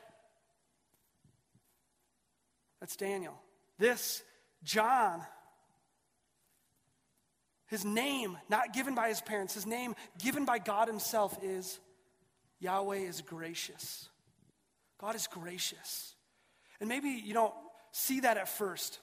That's 2.80 2.96
Daniel. 2.96 3.34
This, 3.78 4.22
John, 4.62 5.22
his 7.66 7.84
name, 7.84 8.36
not 8.48 8.72
given 8.72 8.94
by 8.94 9.08
his 9.08 9.20
parents, 9.20 9.54
his 9.54 9.66
name 9.66 9.94
given 10.22 10.44
by 10.44 10.58
God 10.58 10.86
himself 10.88 11.36
is 11.42 11.80
Yahweh 12.60 12.98
is 12.98 13.20
gracious. 13.22 14.08
God 15.00 15.14
is 15.14 15.26
gracious. 15.26 16.14
And 16.80 16.88
maybe 16.88 17.08
you 17.08 17.34
don't 17.34 17.54
see 17.92 18.20
that 18.20 18.36
at 18.36 18.48
first. 18.48 18.98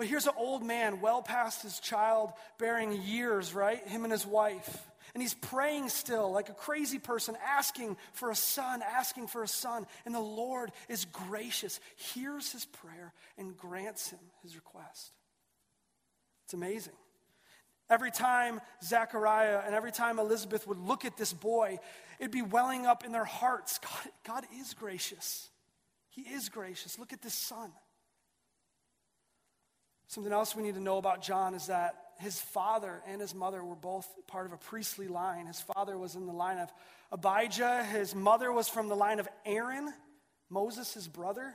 But 0.00 0.06
here's 0.06 0.24
an 0.24 0.32
old 0.38 0.64
man, 0.64 1.02
well 1.02 1.20
past 1.20 1.60
his 1.60 1.78
child 1.78 2.32
bearing 2.56 3.02
years, 3.02 3.52
right? 3.52 3.86
Him 3.86 4.04
and 4.04 4.10
his 4.10 4.26
wife. 4.26 4.90
And 5.12 5.22
he's 5.22 5.34
praying 5.34 5.90
still 5.90 6.32
like 6.32 6.48
a 6.48 6.54
crazy 6.54 6.98
person, 6.98 7.36
asking 7.46 7.98
for 8.14 8.30
a 8.30 8.34
son, 8.34 8.80
asking 8.80 9.26
for 9.26 9.42
a 9.42 9.46
son. 9.46 9.86
And 10.06 10.14
the 10.14 10.18
Lord 10.18 10.72
is 10.88 11.04
gracious, 11.04 11.80
hears 11.96 12.50
his 12.50 12.64
prayer, 12.64 13.12
and 13.36 13.54
grants 13.58 14.08
him 14.08 14.20
his 14.42 14.56
request. 14.56 15.12
It's 16.46 16.54
amazing. 16.54 16.94
Every 17.90 18.10
time 18.10 18.62
Zechariah 18.82 19.60
and 19.66 19.74
every 19.74 19.92
time 19.92 20.18
Elizabeth 20.18 20.66
would 20.66 20.78
look 20.78 21.04
at 21.04 21.18
this 21.18 21.34
boy, 21.34 21.78
it'd 22.18 22.32
be 22.32 22.40
welling 22.40 22.86
up 22.86 23.04
in 23.04 23.12
their 23.12 23.26
hearts 23.26 23.78
God, 23.78 24.12
God 24.24 24.44
is 24.58 24.72
gracious. 24.72 25.50
He 26.08 26.22
is 26.22 26.48
gracious. 26.48 26.98
Look 26.98 27.12
at 27.12 27.20
this 27.20 27.34
son. 27.34 27.70
Something 30.10 30.32
else 30.32 30.56
we 30.56 30.64
need 30.64 30.74
to 30.74 30.80
know 30.80 30.98
about 30.98 31.22
John 31.22 31.54
is 31.54 31.68
that 31.68 31.94
his 32.18 32.40
father 32.40 33.00
and 33.06 33.20
his 33.20 33.32
mother 33.32 33.62
were 33.62 33.76
both 33.76 34.08
part 34.26 34.44
of 34.44 34.52
a 34.52 34.56
priestly 34.56 35.06
line. 35.06 35.46
His 35.46 35.60
father 35.60 35.96
was 35.96 36.16
in 36.16 36.26
the 36.26 36.32
line 36.32 36.58
of 36.58 36.68
Abijah, 37.12 37.84
his 37.84 38.12
mother 38.12 38.50
was 38.50 38.68
from 38.68 38.88
the 38.88 38.96
line 38.96 39.20
of 39.20 39.28
Aaron, 39.46 39.94
Moses' 40.48 40.94
his 40.94 41.06
brother. 41.06 41.54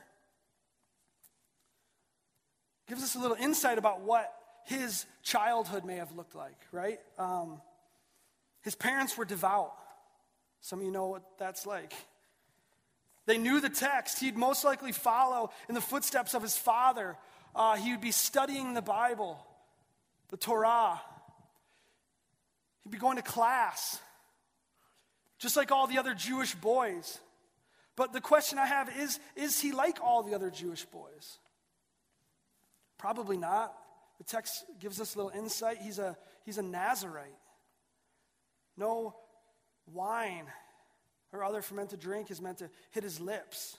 gives 2.88 3.02
us 3.02 3.14
a 3.14 3.18
little 3.18 3.36
insight 3.36 3.76
about 3.76 4.00
what 4.00 4.32
his 4.64 5.04
childhood 5.22 5.84
may 5.84 5.96
have 5.96 6.16
looked 6.16 6.34
like, 6.34 6.58
right? 6.72 6.98
Um, 7.18 7.60
his 8.62 8.74
parents 8.74 9.18
were 9.18 9.26
devout. 9.26 9.74
Some 10.62 10.78
of 10.78 10.86
you 10.86 10.90
know 10.90 11.08
what 11.08 11.22
that's 11.38 11.66
like. 11.66 11.92
They 13.26 13.36
knew 13.36 13.60
the 13.60 13.68
text. 13.68 14.20
He'd 14.20 14.36
most 14.36 14.64
likely 14.64 14.92
follow 14.92 15.50
in 15.68 15.74
the 15.74 15.82
footsteps 15.82 16.32
of 16.32 16.40
his 16.40 16.56
father. 16.56 17.18
Uh, 17.56 17.74
he 17.76 17.90
would 17.90 18.02
be 18.02 18.10
studying 18.10 18.74
the 18.74 18.82
Bible, 18.82 19.38
the 20.28 20.36
Torah. 20.36 21.00
He'd 22.84 22.92
be 22.92 22.98
going 22.98 23.16
to 23.16 23.22
class, 23.22 23.98
just 25.38 25.56
like 25.56 25.72
all 25.72 25.86
the 25.86 25.96
other 25.96 26.12
Jewish 26.12 26.54
boys. 26.54 27.18
But 27.96 28.12
the 28.12 28.20
question 28.20 28.58
I 28.58 28.66
have 28.66 28.94
is 28.98 29.18
is 29.34 29.58
he 29.58 29.72
like 29.72 29.98
all 30.02 30.22
the 30.22 30.34
other 30.34 30.50
Jewish 30.50 30.84
boys? 30.84 31.38
Probably 32.98 33.38
not. 33.38 33.74
The 34.18 34.24
text 34.24 34.64
gives 34.78 35.00
us 35.00 35.14
a 35.14 35.18
little 35.18 35.32
insight. 35.32 35.78
He's 35.78 35.98
a, 35.98 36.16
he's 36.44 36.58
a 36.58 36.62
Nazarite. 36.62 37.26
No 38.76 39.16
wine 39.86 40.44
or 41.32 41.42
other 41.42 41.62
fermented 41.62 42.00
drink 42.00 42.30
is 42.30 42.40
meant 42.40 42.58
to 42.58 42.68
hit 42.90 43.02
his 43.02 43.18
lips. 43.18 43.78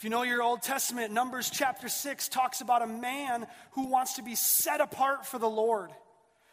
If 0.00 0.04
you 0.04 0.08
know 0.08 0.22
your 0.22 0.42
Old 0.42 0.62
Testament, 0.62 1.12
Numbers 1.12 1.50
chapter 1.50 1.86
6 1.86 2.30
talks 2.30 2.62
about 2.62 2.80
a 2.80 2.86
man 2.86 3.46
who 3.72 3.88
wants 3.88 4.14
to 4.14 4.22
be 4.22 4.34
set 4.34 4.80
apart 4.80 5.26
for 5.26 5.38
the 5.38 5.46
Lord, 5.46 5.90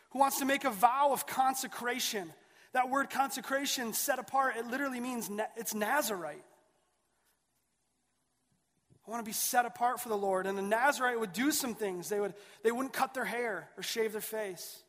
who 0.10 0.20
wants 0.20 0.40
to 0.40 0.46
make 0.46 0.66
a 0.66 0.70
vow 0.70 1.12
of 1.14 1.26
consecration. 1.26 2.34
That 2.74 2.90
word 2.90 3.10
consecration, 3.10 3.94
set 3.94 4.20
apart, 4.20 4.58
it 4.58 4.68
literally 4.68 5.00
means 5.00 5.32
it's 5.56 5.74
Nazarite. 5.74 6.44
I 9.08 9.12
want 9.12 9.24
to 9.24 9.30
be 9.30 9.32
set 9.32 9.66
apart 9.66 10.02
for 10.02 10.10
the 10.10 10.18
Lord. 10.18 10.46
And 10.46 10.58
the 10.58 10.62
Nazarite 10.62 11.18
would 11.18 11.32
do 11.32 11.54
some 11.54 11.74
things. 11.74 12.10
They, 12.10 12.20
would, 12.20 12.34
they 12.66 12.72
wouldn't 12.74 12.92
cut 12.92 13.14
their 13.14 13.24
hair 13.24 13.70
or 13.78 13.82
shave 13.82 14.12
their 14.12 14.20
face. 14.20 14.84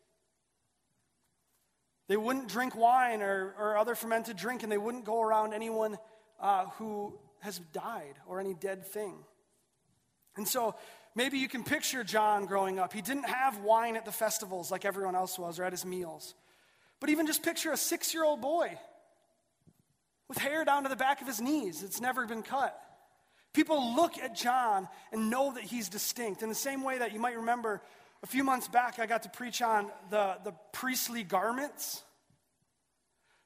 They 2.08 2.16
wouldn't 2.16 2.48
drink 2.48 2.74
wine 2.74 3.22
or, 3.22 3.54
or 3.56 3.78
other 3.78 3.94
fermented 3.94 4.36
drink, 4.36 4.64
and 4.64 4.72
they 4.72 4.78
wouldn't 4.78 5.04
go 5.04 5.22
around 5.22 5.54
anyone 5.54 5.96
uh, 6.40 6.64
who 6.78 7.16
has 7.40 7.58
died 7.72 8.14
or 8.26 8.40
any 8.40 8.54
dead 8.54 8.86
thing. 8.86 9.14
And 10.36 10.46
so 10.46 10.74
maybe 11.14 11.38
you 11.38 11.48
can 11.48 11.64
picture 11.64 12.04
John 12.04 12.46
growing 12.46 12.78
up. 12.78 12.92
He 12.92 13.02
didn't 13.02 13.28
have 13.28 13.58
wine 13.58 13.96
at 13.96 14.04
the 14.04 14.12
festivals 14.12 14.70
like 14.70 14.84
everyone 14.84 15.14
else 15.14 15.38
was 15.38 15.58
or 15.58 15.64
at 15.64 15.72
his 15.72 15.84
meals. 15.84 16.34
But 17.00 17.10
even 17.10 17.26
just 17.26 17.42
picture 17.42 17.72
a 17.72 17.76
six 17.76 18.14
year 18.14 18.24
old 18.24 18.40
boy 18.40 18.78
with 20.28 20.38
hair 20.38 20.64
down 20.64 20.82
to 20.84 20.88
the 20.88 20.96
back 20.96 21.20
of 21.20 21.26
his 21.26 21.40
knees. 21.40 21.82
It's 21.82 22.00
never 22.00 22.26
been 22.26 22.42
cut. 22.42 22.78
People 23.52 23.96
look 23.96 24.18
at 24.18 24.36
John 24.36 24.88
and 25.12 25.30
know 25.30 25.52
that 25.54 25.64
he's 25.64 25.88
distinct. 25.88 26.42
In 26.42 26.48
the 26.48 26.54
same 26.54 26.82
way 26.82 26.98
that 26.98 27.12
you 27.12 27.18
might 27.18 27.36
remember 27.36 27.82
a 28.22 28.26
few 28.26 28.44
months 28.44 28.68
back, 28.68 28.98
I 28.98 29.06
got 29.06 29.22
to 29.22 29.30
preach 29.30 29.62
on 29.62 29.90
the, 30.10 30.36
the 30.44 30.52
priestly 30.72 31.22
garments. 31.22 32.02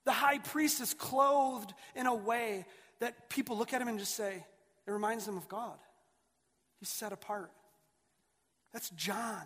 The 0.05 0.13
high 0.13 0.39
priest 0.39 0.81
is 0.81 0.95
clothed 0.95 1.73
in 1.95 2.07
a 2.07 2.15
way 2.15 2.67
that 3.03 3.29
people 3.29 3.59
look 3.59 3.73
at 3.73 3.83
him 3.83 3.89
and 3.89 3.99
just 3.99 4.15
say, 4.15 4.45
it 4.87 4.91
reminds 4.91 5.27
them 5.27 5.37
of 5.37 5.49
God. 5.49 5.77
He's 6.79 6.89
set 6.89 7.13
apart. 7.13 7.51
That's 8.73 8.91
John. 8.91 9.43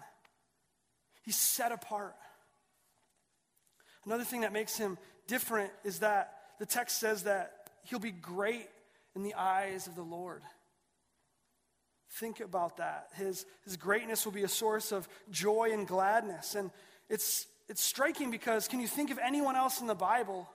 He's 1.24 1.36
set 1.36 1.72
apart. 1.72 2.14
Another 4.04 4.24
thing 4.24 4.42
that 4.42 4.52
makes 4.52 4.76
him 4.76 4.98
different 5.26 5.70
is 5.84 6.00
that 6.00 6.34
the 6.58 6.66
text 6.66 7.00
says 7.00 7.22
that 7.22 7.70
he'll 7.84 7.98
be 7.98 8.10
great 8.10 8.68
in 9.14 9.22
the 9.22 9.32
eyes 9.32 9.86
of 9.86 9.96
the 9.96 10.02
Lord. 10.02 10.42
Think 12.10 12.40
about 12.40 12.76
that. 12.76 13.08
His, 13.14 13.46
his 13.64 13.78
greatness 13.78 14.26
will 14.26 14.32
be 14.32 14.42
a 14.42 14.48
source 14.48 14.92
of 14.92 15.08
joy 15.30 15.70
and 15.72 15.88
gladness. 15.88 16.56
And 16.56 16.70
it's, 17.08 17.46
it's 17.70 17.82
striking 17.82 18.30
because 18.30 18.68
can 18.68 18.80
you 18.80 18.86
think 18.86 19.10
of 19.10 19.18
anyone 19.18 19.56
else 19.56 19.80
in 19.80 19.86
the 19.86 19.94
Bible 19.94 20.46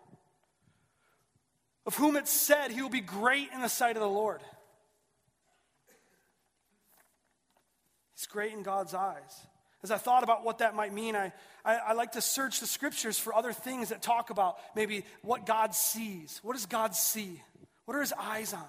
of 1.85 1.95
whom 1.95 2.15
it's 2.15 2.31
said 2.31 2.71
he 2.71 2.81
will 2.81 2.89
be 2.89 3.01
great 3.01 3.50
in 3.53 3.61
the 3.61 3.69
sight 3.69 3.95
of 3.95 4.01
the 4.01 4.09
Lord? 4.09 4.41
He's 8.15 8.27
great 8.27 8.53
in 8.53 8.63
God's 8.63 8.93
eyes. 8.93 9.47
As 9.83 9.89
I 9.89 9.97
thought 9.97 10.23
about 10.23 10.45
what 10.45 10.59
that 10.59 10.75
might 10.75 10.93
mean, 10.93 11.15
I, 11.15 11.33
I, 11.65 11.75
I, 11.77 11.93
like 11.93 12.11
to 12.11 12.21
search 12.21 12.59
the 12.59 12.67
scriptures 12.67 13.17
for 13.17 13.33
other 13.33 13.51
things 13.51 13.89
that 13.89 14.03
talk 14.03 14.29
about 14.29 14.57
maybe 14.75 15.05
what 15.23 15.47
God 15.47 15.73
sees. 15.73 16.39
What 16.43 16.53
does 16.53 16.67
God 16.67 16.93
see? 16.93 17.41
What 17.85 17.97
are 17.97 18.01
his 18.01 18.13
eyes 18.13 18.53
on? 18.53 18.63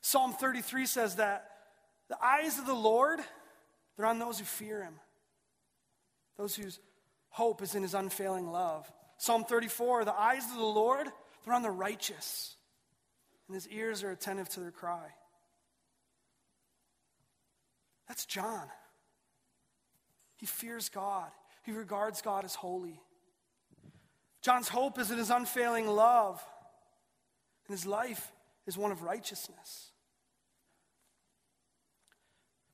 Psalm 0.00 0.32
33 0.32 0.86
says 0.86 1.16
that 1.16 1.50
the 2.08 2.16
eyes 2.24 2.58
of 2.58 2.64
the 2.64 2.74
Lord, 2.74 3.20
they're 3.96 4.06
on 4.06 4.18
those 4.18 4.38
who 4.38 4.44
fear 4.46 4.82
him, 4.82 4.94
those 6.38 6.54
whose 6.54 6.80
hope 7.28 7.60
is 7.60 7.74
in 7.74 7.82
his 7.82 7.92
unfailing 7.92 8.50
love. 8.50 8.90
Psalm 9.18 9.44
34 9.44 10.06
the 10.06 10.18
eyes 10.18 10.44
of 10.50 10.56
the 10.56 10.64
Lord, 10.64 11.08
they're 11.46 11.54
on 11.54 11.62
the 11.62 11.70
righteous, 11.70 12.56
and 13.46 13.54
his 13.54 13.68
ears 13.68 14.02
are 14.02 14.10
attentive 14.10 14.48
to 14.50 14.60
their 14.60 14.72
cry. 14.72 15.06
That's 18.08 18.26
John. 18.26 18.66
He 20.36 20.46
fears 20.46 20.88
God, 20.88 21.30
he 21.64 21.72
regards 21.72 22.20
God 22.20 22.44
as 22.44 22.54
holy. 22.54 23.00
John's 24.42 24.68
hope 24.68 24.98
is 24.98 25.10
in 25.10 25.18
his 25.18 25.30
unfailing 25.30 25.86
love, 25.86 26.44
and 27.66 27.76
his 27.76 27.86
life 27.86 28.32
is 28.66 28.76
one 28.76 28.90
of 28.90 29.02
righteousness. 29.02 29.92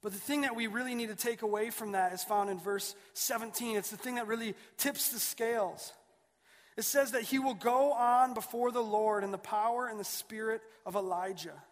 But 0.02 0.12
the 0.12 0.19
thing 0.19 0.41
that 0.41 0.57
we 0.57 0.67
really 0.67 0.95
need 0.95 1.11
to 1.11 1.14
take 1.14 1.43
away 1.43 1.71
from 1.71 1.93
that 1.93 2.12
is 2.12 2.25
found 2.25 2.50
in 2.50 2.59
verse 2.59 2.97
17. 3.14 3.76
It's 3.76 3.91
the 3.91 3.97
thing 3.97 4.17
that 4.17 4.26
really 4.26 4.55
tips 4.76 5.11
the 5.11 5.21
scales. 5.21 5.93
It 6.76 6.85
says 6.85 7.12
that 7.12 7.23
he 7.23 7.38
will 7.38 7.55
go 7.55 7.93
on 7.93 8.35
before 8.35 8.73
the 8.73 8.81
Lord 8.81 9.25
in 9.25 9.31
the 9.31 9.38
power 9.38 9.87
and 9.87 10.00
the 10.00 10.05
spirit 10.05 10.62
of 10.87 10.97
Elijah. 10.97 11.62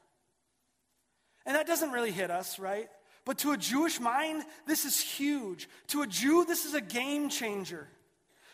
And 1.47 1.57
that 1.57 1.67
doesn't 1.67 1.93
really 1.93 2.13
hit 2.13 2.31
us, 2.31 2.59
right? 2.59 2.89
But 3.25 3.39
to 3.39 3.53
a 3.53 3.57
Jewish 3.57 3.99
mind, 3.99 4.45
this 4.67 4.85
is 4.85 5.01
huge. 5.01 5.69
To 5.89 6.03
a 6.03 6.07
Jew, 6.07 6.45
this 6.45 6.65
is 6.65 6.75
a 6.75 6.81
game 6.81 7.29
changer. 7.29 7.89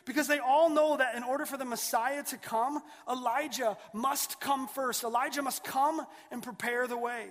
Because 0.04 0.28
they 0.28 0.38
all 0.38 0.70
know 0.70 0.96
that 0.96 1.16
in 1.16 1.24
order 1.24 1.46
for 1.46 1.56
the 1.56 1.64
Messiah 1.64 2.22
to 2.24 2.36
come, 2.36 2.80
Elijah 3.10 3.76
must 3.92 4.40
come 4.40 4.68
first. 4.68 5.02
Elijah 5.02 5.42
must 5.42 5.64
come 5.64 6.00
and 6.30 6.42
prepare 6.42 6.86
the 6.86 6.96
way. 6.96 7.26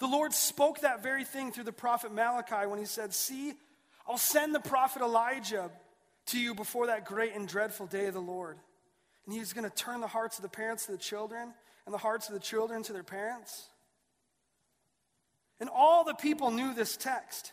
The 0.00 0.08
Lord 0.08 0.32
spoke 0.32 0.80
that 0.80 1.04
very 1.04 1.22
thing 1.22 1.52
through 1.52 1.64
the 1.64 1.72
prophet 1.72 2.12
Malachi 2.12 2.66
when 2.66 2.80
he 2.80 2.84
said, 2.84 3.14
See, 3.14 3.54
I'll 4.08 4.18
send 4.18 4.52
the 4.52 4.60
prophet 4.60 5.02
Elijah 5.02 5.70
to 6.32 6.40
you 6.40 6.54
before 6.54 6.88
that 6.88 7.04
great 7.04 7.34
and 7.34 7.48
dreadful 7.48 7.86
day 7.86 8.06
of 8.06 8.14
the 8.14 8.20
Lord. 8.20 8.58
And 9.24 9.34
he's 9.34 9.52
going 9.52 9.68
to 9.68 9.74
turn 9.74 10.00
the 10.00 10.06
hearts 10.06 10.38
of 10.38 10.42
the 10.42 10.48
parents 10.48 10.86
to 10.86 10.92
the 10.92 10.98
children 10.98 11.54
and 11.86 11.94
the 11.94 11.98
hearts 11.98 12.28
of 12.28 12.34
the 12.34 12.40
children 12.40 12.82
to 12.82 12.92
their 12.92 13.02
parents. 13.02 13.68
And 15.60 15.70
all 15.72 16.04
the 16.04 16.14
people 16.14 16.50
knew 16.50 16.74
this 16.74 16.96
text 16.96 17.52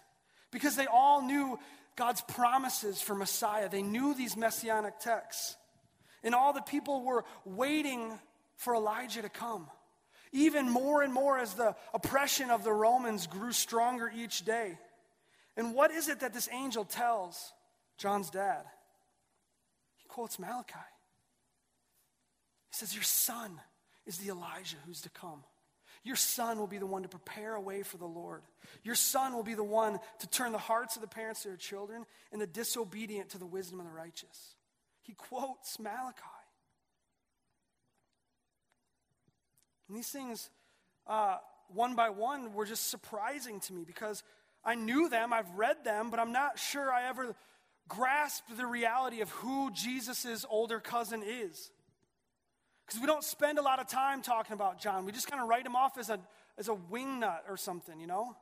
because 0.51 0.75
they 0.75 0.87
all 0.87 1.21
knew 1.21 1.59
God's 1.95 2.21
promises 2.21 3.01
for 3.01 3.13
Messiah. 3.13 3.69
They 3.69 3.83
knew 3.83 4.13
these 4.13 4.35
messianic 4.35 4.99
texts. 4.99 5.55
And 6.23 6.33
all 6.33 6.53
the 6.53 6.61
people 6.61 7.03
were 7.03 7.23
waiting 7.45 8.17
for 8.57 8.75
Elijah 8.75 9.21
to 9.21 9.29
come 9.29 9.67
even 10.31 10.69
more 10.69 11.01
and 11.01 11.13
more 11.13 11.39
as 11.39 11.53
the 11.53 11.75
oppression 11.93 12.49
of 12.49 12.63
the 12.63 12.71
Romans 12.71 13.27
grew 13.27 13.51
stronger 13.51 14.11
each 14.15 14.45
day. 14.45 14.77
And 15.57 15.73
what 15.73 15.91
is 15.91 16.07
it 16.07 16.19
that 16.19 16.33
this 16.33 16.47
angel 16.51 16.85
tells 16.85 17.51
John's 17.99 18.29
dad? 18.29 18.63
He 19.97 20.07
quotes 20.07 20.39
Malachi. 20.39 20.73
He 22.71 22.77
says, 22.77 22.95
Your 22.95 23.03
son 23.03 23.59
is 24.07 24.17
the 24.17 24.29
Elijah 24.29 24.77
who's 24.87 25.01
to 25.01 25.09
come. 25.09 25.43
Your 26.03 26.15
son 26.15 26.57
will 26.57 26.67
be 26.67 26.77
the 26.77 26.85
one 26.85 27.03
to 27.03 27.09
prepare 27.09 27.55
a 27.55 27.61
way 27.61 27.83
for 27.83 27.97
the 27.97 28.05
Lord. 28.05 28.41
Your 28.83 28.95
son 28.95 29.35
will 29.35 29.43
be 29.43 29.53
the 29.53 29.63
one 29.63 29.99
to 30.19 30.27
turn 30.27 30.53
the 30.53 30.57
hearts 30.57 30.95
of 30.95 31.01
the 31.01 31.09
parents 31.09 31.41
to 31.41 31.49
their 31.49 31.57
children 31.57 32.05
and 32.31 32.41
the 32.41 32.47
disobedient 32.47 33.29
to 33.31 33.37
the 33.37 33.45
wisdom 33.45 33.81
of 33.81 33.85
the 33.85 33.91
righteous. 33.91 34.55
He 35.01 35.13
quotes 35.13 35.77
Malachi. 35.77 36.23
And 39.89 39.97
these 39.97 40.07
things, 40.07 40.49
uh, 41.05 41.37
one 41.67 41.95
by 41.95 42.11
one, 42.11 42.53
were 42.53 42.65
just 42.65 42.89
surprising 42.89 43.59
to 43.61 43.73
me 43.73 43.83
because 43.83 44.23
I 44.63 44.75
knew 44.75 45.09
them, 45.09 45.33
I've 45.33 45.49
read 45.51 45.83
them, 45.83 46.11
but 46.11 46.19
I'm 46.19 46.31
not 46.31 46.59
sure 46.59 46.91
I 46.91 47.09
ever 47.09 47.35
grasped 47.89 48.55
the 48.55 48.65
reality 48.65 49.19
of 49.19 49.29
who 49.31 49.71
Jesus' 49.71 50.45
older 50.49 50.79
cousin 50.79 51.23
is. 51.25 51.71
Because 52.85 53.01
we 53.01 53.07
don't 53.07 53.23
spend 53.23 53.59
a 53.59 53.61
lot 53.61 53.79
of 53.79 53.87
time 53.87 54.21
talking 54.21 54.53
about 54.53 54.79
John. 54.79 55.05
We 55.05 55.11
just 55.11 55.29
kind 55.29 55.41
of 55.41 55.49
write 55.49 55.65
him 55.65 55.75
off 55.75 55.97
as 55.97 56.09
a, 56.09 56.19
as 56.57 56.69
a 56.69 56.75
wingnut 56.91 57.41
or 57.49 57.57
something, 57.57 57.99
you 57.99 58.07
know? 58.07 58.35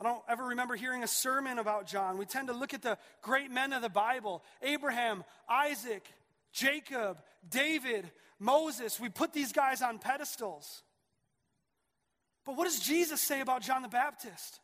I 0.00 0.04
don't 0.04 0.22
ever 0.28 0.46
remember 0.46 0.76
hearing 0.76 1.02
a 1.02 1.08
sermon 1.08 1.58
about 1.58 1.86
John. 1.86 2.18
We 2.18 2.24
tend 2.24 2.48
to 2.48 2.54
look 2.54 2.72
at 2.72 2.82
the 2.82 2.98
great 3.20 3.50
men 3.50 3.72
of 3.72 3.82
the 3.82 3.88
Bible 3.88 4.42
Abraham, 4.62 5.24
Isaac, 5.48 6.06
Jacob, 6.52 7.18
David, 7.48 8.10
Moses. 8.38 9.00
We 9.00 9.08
put 9.08 9.32
these 9.32 9.52
guys 9.52 9.82
on 9.82 9.98
pedestals. 9.98 10.82
But 12.44 12.56
what 12.56 12.64
does 12.64 12.80
Jesus 12.80 13.20
say 13.20 13.40
about 13.40 13.62
John 13.62 13.82
the 13.82 13.88
Baptist? 13.88 14.60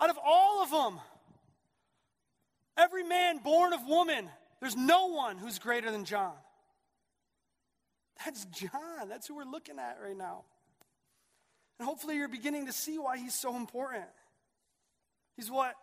Out 0.00 0.10
of 0.10 0.18
all 0.24 0.62
of 0.62 0.70
them, 0.70 1.00
every 2.78 3.02
man 3.02 3.38
born 3.38 3.72
of 3.72 3.86
woman, 3.86 4.28
there's 4.60 4.76
no 4.76 5.06
one 5.08 5.36
who's 5.36 5.58
greater 5.58 5.90
than 5.90 6.04
John. 6.04 6.32
That's 8.24 8.44
John. 8.46 9.08
That's 9.08 9.26
who 9.26 9.36
we're 9.36 9.44
looking 9.44 9.78
at 9.78 9.98
right 10.02 10.16
now. 10.16 10.44
And 11.78 11.88
hopefully 11.88 12.16
you're 12.16 12.28
beginning 12.28 12.66
to 12.66 12.72
see 12.72 12.98
why 12.98 13.16
he's 13.16 13.34
so 13.34 13.56
important. 13.56 14.04
He's 15.36 15.50
what 15.50 15.74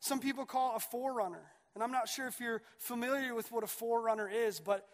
some 0.00 0.20
people 0.20 0.44
call 0.44 0.76
a 0.76 0.80
forerunner. 0.80 1.42
And 1.74 1.82
I'm 1.82 1.92
not 1.92 2.08
sure 2.08 2.26
if 2.26 2.40
you're 2.40 2.62
familiar 2.78 3.34
with 3.34 3.50
what 3.52 3.64
a 3.64 3.66
forerunner 3.66 4.28
is, 4.28 4.60
but 4.60 4.86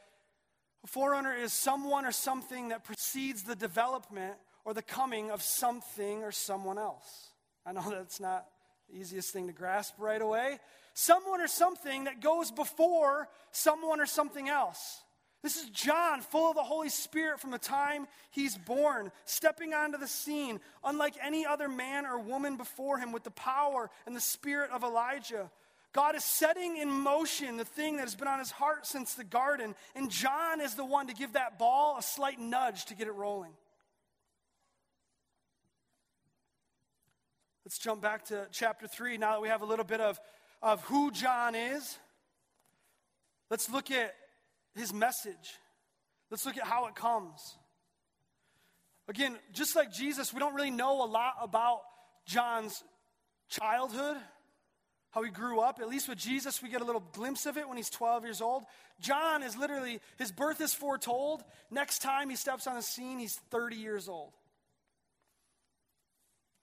a 0.84 0.86
forerunner 0.86 1.34
is 1.34 1.52
someone 1.52 2.04
or 2.04 2.12
something 2.12 2.68
that 2.68 2.84
precedes 2.84 3.44
the 3.44 3.54
development 3.54 4.34
or 4.64 4.74
the 4.74 4.82
coming 4.82 5.30
of 5.30 5.42
something 5.42 6.22
or 6.22 6.32
someone 6.32 6.78
else. 6.78 7.32
I 7.66 7.72
know 7.72 7.84
that's 7.90 8.20
not 8.20 8.46
easiest 8.92 9.32
thing 9.32 9.46
to 9.46 9.52
grasp 9.52 9.94
right 9.98 10.20
away. 10.20 10.58
Someone 10.94 11.40
or 11.40 11.48
something 11.48 12.04
that 12.04 12.20
goes 12.20 12.50
before 12.50 13.28
someone 13.50 14.00
or 14.00 14.06
something 14.06 14.48
else. 14.48 15.00
This 15.42 15.56
is 15.56 15.68
John, 15.70 16.20
full 16.20 16.50
of 16.50 16.54
the 16.54 16.62
Holy 16.62 16.88
Spirit 16.88 17.40
from 17.40 17.50
the 17.50 17.58
time 17.58 18.06
he's 18.30 18.56
born, 18.56 19.10
stepping 19.24 19.74
onto 19.74 19.98
the 19.98 20.06
scene, 20.06 20.60
unlike 20.84 21.14
any 21.20 21.44
other 21.44 21.68
man 21.68 22.06
or 22.06 22.18
woman 22.18 22.56
before 22.56 22.98
him, 22.98 23.10
with 23.10 23.24
the 23.24 23.32
power 23.32 23.90
and 24.06 24.14
the 24.14 24.20
spirit 24.20 24.70
of 24.70 24.84
Elijah. 24.84 25.50
God 25.92 26.14
is 26.14 26.24
setting 26.24 26.76
in 26.76 26.88
motion 26.88 27.56
the 27.56 27.64
thing 27.64 27.96
that 27.96 28.04
has 28.04 28.14
been 28.14 28.28
on 28.28 28.38
his 28.38 28.52
heart 28.52 28.86
since 28.86 29.14
the 29.14 29.24
garden, 29.24 29.74
and 29.96 30.10
John 30.10 30.60
is 30.60 30.74
the 30.74 30.84
one 30.84 31.08
to 31.08 31.14
give 31.14 31.32
that 31.32 31.58
ball 31.58 31.96
a 31.98 32.02
slight 32.02 32.38
nudge 32.38 32.86
to 32.86 32.94
get 32.94 33.08
it 33.08 33.12
rolling. 33.12 33.52
Let's 37.72 37.78
jump 37.78 38.02
back 38.02 38.26
to 38.26 38.46
chapter 38.52 38.86
3 38.86 39.16
now 39.16 39.30
that 39.30 39.40
we 39.40 39.48
have 39.48 39.62
a 39.62 39.64
little 39.64 39.86
bit 39.86 40.02
of, 40.02 40.20
of 40.60 40.82
who 40.82 41.10
John 41.10 41.54
is. 41.54 41.96
Let's 43.48 43.70
look 43.70 43.90
at 43.90 44.14
his 44.74 44.92
message. 44.92 45.56
Let's 46.30 46.44
look 46.44 46.58
at 46.58 46.64
how 46.64 46.88
it 46.88 46.94
comes. 46.94 47.56
Again, 49.08 49.38
just 49.54 49.74
like 49.74 49.90
Jesus, 49.90 50.34
we 50.34 50.38
don't 50.38 50.54
really 50.54 50.70
know 50.70 51.02
a 51.02 51.08
lot 51.08 51.32
about 51.40 51.80
John's 52.26 52.84
childhood, 53.48 54.18
how 55.12 55.22
he 55.22 55.30
grew 55.30 55.60
up. 55.60 55.80
At 55.80 55.88
least 55.88 56.10
with 56.10 56.18
Jesus, 56.18 56.62
we 56.62 56.68
get 56.68 56.82
a 56.82 56.84
little 56.84 57.04
glimpse 57.14 57.46
of 57.46 57.56
it 57.56 57.66
when 57.66 57.78
he's 57.78 57.88
12 57.88 58.24
years 58.24 58.42
old. 58.42 58.64
John 59.00 59.42
is 59.42 59.56
literally, 59.56 59.98
his 60.18 60.30
birth 60.30 60.60
is 60.60 60.74
foretold. 60.74 61.42
Next 61.70 62.00
time 62.00 62.28
he 62.28 62.36
steps 62.36 62.66
on 62.66 62.76
the 62.76 62.82
scene, 62.82 63.18
he's 63.18 63.36
30 63.50 63.76
years 63.76 64.10
old. 64.10 64.34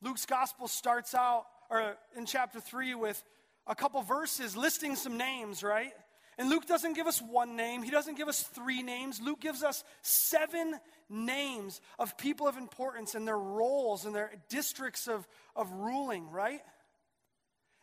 Luke's 0.02 0.26
gospel 0.26 0.68
starts 0.68 1.14
out, 1.14 1.46
or 1.70 1.96
in 2.16 2.26
chapter 2.26 2.60
3, 2.60 2.96
with 2.96 3.24
a 3.68 3.76
couple 3.76 4.02
verses 4.02 4.56
listing 4.56 4.96
some 4.96 5.18
names, 5.18 5.64
right? 5.64 5.92
And 6.38 6.50
Luke 6.50 6.66
doesn't 6.66 6.94
give 6.94 7.06
us 7.06 7.22
one 7.22 7.58
name, 7.58 7.84
he 7.84 7.92
doesn't 7.92 8.18
give 8.18 8.30
us 8.30 8.44
three 8.44 8.82
names. 8.82 9.20
Luke 9.22 9.42
gives 9.42 9.62
us 9.62 9.84
seven 10.02 10.80
names 11.10 11.82
of 12.00 12.18
people 12.18 12.48
of 12.48 12.56
importance 12.56 13.14
and 13.14 13.28
their 13.28 13.38
roles 13.38 14.06
and 14.06 14.16
their 14.16 14.32
districts 14.48 15.08
of, 15.08 15.28
of 15.56 15.70
ruling, 15.74 16.30
right? 16.32 16.62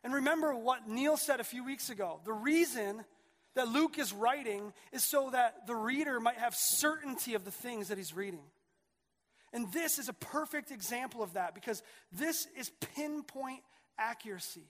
And 0.02 0.14
remember 0.14 0.54
what 0.54 0.88
Neil 0.88 1.16
said 1.16 1.40
a 1.40 1.44
few 1.44 1.64
weeks 1.64 1.90
ago. 1.90 2.20
The 2.24 2.32
reason 2.32 3.04
that 3.56 3.68
Luke 3.68 3.98
is 3.98 4.12
writing 4.12 4.72
is 4.92 5.04
so 5.04 5.30
that 5.30 5.66
the 5.66 5.74
reader 5.74 6.20
might 6.20 6.36
have 6.36 6.54
certainty 6.54 7.34
of 7.34 7.44
the 7.44 7.50
things 7.50 7.88
that 7.88 7.98
he's 7.98 8.14
reading. 8.14 8.44
And 9.52 9.72
this 9.72 9.98
is 9.98 10.08
a 10.08 10.12
perfect 10.12 10.70
example 10.70 11.22
of 11.22 11.34
that 11.34 11.54
because 11.54 11.82
this 12.12 12.46
is 12.56 12.70
pinpoint 12.94 13.60
accuracy. 13.98 14.68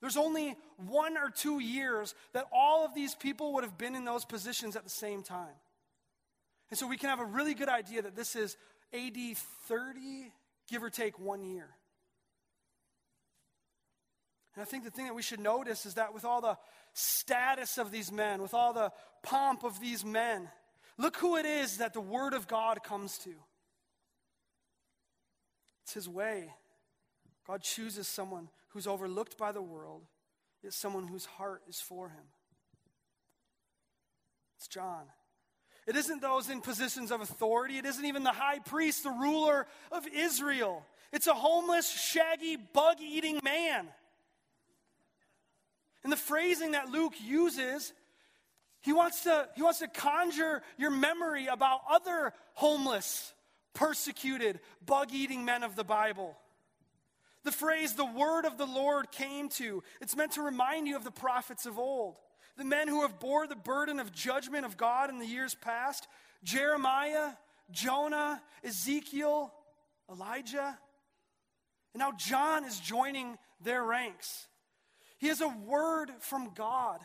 There's 0.00 0.16
only 0.16 0.56
one 0.76 1.16
or 1.16 1.30
two 1.30 1.60
years 1.60 2.14
that 2.32 2.46
all 2.52 2.84
of 2.84 2.94
these 2.94 3.14
people 3.14 3.54
would 3.54 3.64
have 3.64 3.78
been 3.78 3.94
in 3.94 4.04
those 4.04 4.24
positions 4.24 4.76
at 4.76 4.84
the 4.84 4.90
same 4.90 5.22
time. 5.22 5.54
And 6.70 6.78
so 6.78 6.86
we 6.86 6.96
can 6.96 7.08
have 7.08 7.20
a 7.20 7.24
really 7.24 7.54
good 7.54 7.68
idea 7.68 8.02
that 8.02 8.16
this 8.16 8.36
is 8.36 8.56
AD 8.92 9.16
30, 9.68 10.32
give 10.68 10.82
or 10.82 10.90
take 10.90 11.18
one 11.18 11.42
year. 11.44 11.68
And 14.54 14.62
I 14.62 14.64
think 14.64 14.84
the 14.84 14.90
thing 14.90 15.06
that 15.06 15.14
we 15.14 15.22
should 15.22 15.40
notice 15.40 15.84
is 15.86 15.94
that 15.94 16.14
with 16.14 16.24
all 16.24 16.40
the 16.40 16.56
status 16.92 17.78
of 17.78 17.90
these 17.90 18.12
men, 18.12 18.40
with 18.40 18.54
all 18.54 18.72
the 18.72 18.92
pomp 19.22 19.64
of 19.64 19.80
these 19.80 20.04
men, 20.04 20.48
look 20.96 21.16
who 21.16 21.36
it 21.36 21.46
is 21.46 21.78
that 21.78 21.92
the 21.92 22.00
Word 22.00 22.34
of 22.34 22.46
God 22.46 22.82
comes 22.84 23.18
to. 23.18 23.34
It's 25.84 25.94
His 25.94 26.08
way. 26.08 26.52
God 27.46 27.62
chooses 27.62 28.08
someone 28.08 28.48
who's 28.68 28.86
overlooked 28.86 29.38
by 29.38 29.52
the 29.52 29.62
world, 29.62 30.02
yet 30.62 30.72
someone 30.72 31.06
whose 31.06 31.26
heart 31.26 31.62
is 31.68 31.80
for 31.80 32.08
him. 32.08 32.24
It's 34.56 34.66
John. 34.66 35.04
It 35.86 35.96
isn't 35.96 36.22
those 36.22 36.48
in 36.48 36.62
positions 36.62 37.10
of 37.10 37.20
authority. 37.20 37.76
It 37.76 37.84
isn't 37.84 38.04
even 38.04 38.24
the 38.24 38.32
high 38.32 38.58
priest, 38.60 39.02
the 39.02 39.10
ruler 39.10 39.66
of 39.92 40.06
Israel. 40.12 40.84
It's 41.12 41.26
a 41.26 41.34
homeless, 41.34 41.88
shaggy, 41.88 42.56
bug 42.56 42.96
eating 43.00 43.38
man. 43.44 43.86
And 46.02 46.12
the 46.12 46.16
phrasing 46.16 46.72
that 46.72 46.88
Luke 46.88 47.14
uses, 47.22 47.92
he 48.80 48.92
wants, 48.92 49.24
to, 49.24 49.48
he 49.54 49.62
wants 49.62 49.80
to 49.80 49.88
conjure 49.88 50.62
your 50.78 50.90
memory 50.90 51.46
about 51.46 51.80
other 51.90 52.32
homeless, 52.54 53.32
persecuted, 53.74 54.60
bug 54.84 55.08
eating 55.12 55.44
men 55.44 55.62
of 55.62 55.76
the 55.76 55.84
Bible. 55.84 56.36
The 57.42 57.52
phrase, 57.52 57.92
the 57.92 58.04
word 58.04 58.46
of 58.46 58.56
the 58.56 58.66
Lord 58.66 59.12
came 59.12 59.48
to, 59.50 59.82
it's 60.00 60.16
meant 60.16 60.32
to 60.32 60.42
remind 60.42 60.88
you 60.88 60.96
of 60.96 61.04
the 61.04 61.10
prophets 61.10 61.66
of 61.66 61.78
old, 61.78 62.18
the 62.56 62.64
men 62.64 62.88
who 62.88 63.02
have 63.02 63.20
bore 63.20 63.46
the 63.46 63.56
burden 63.56 64.00
of 64.00 64.12
judgment 64.12 64.64
of 64.64 64.76
God 64.76 65.10
in 65.10 65.18
the 65.18 65.26
years 65.26 65.54
past 65.54 66.08
Jeremiah, 66.42 67.32
Jonah, 67.70 68.42
Ezekiel, 68.62 69.52
Elijah. 70.10 70.78
And 71.92 72.00
now 72.00 72.12
John 72.12 72.64
is 72.64 72.78
joining 72.80 73.38
their 73.62 73.82
ranks. 73.82 74.46
He 75.18 75.28
has 75.28 75.40
a 75.40 75.48
word 75.48 76.10
from 76.20 76.52
God, 76.54 77.00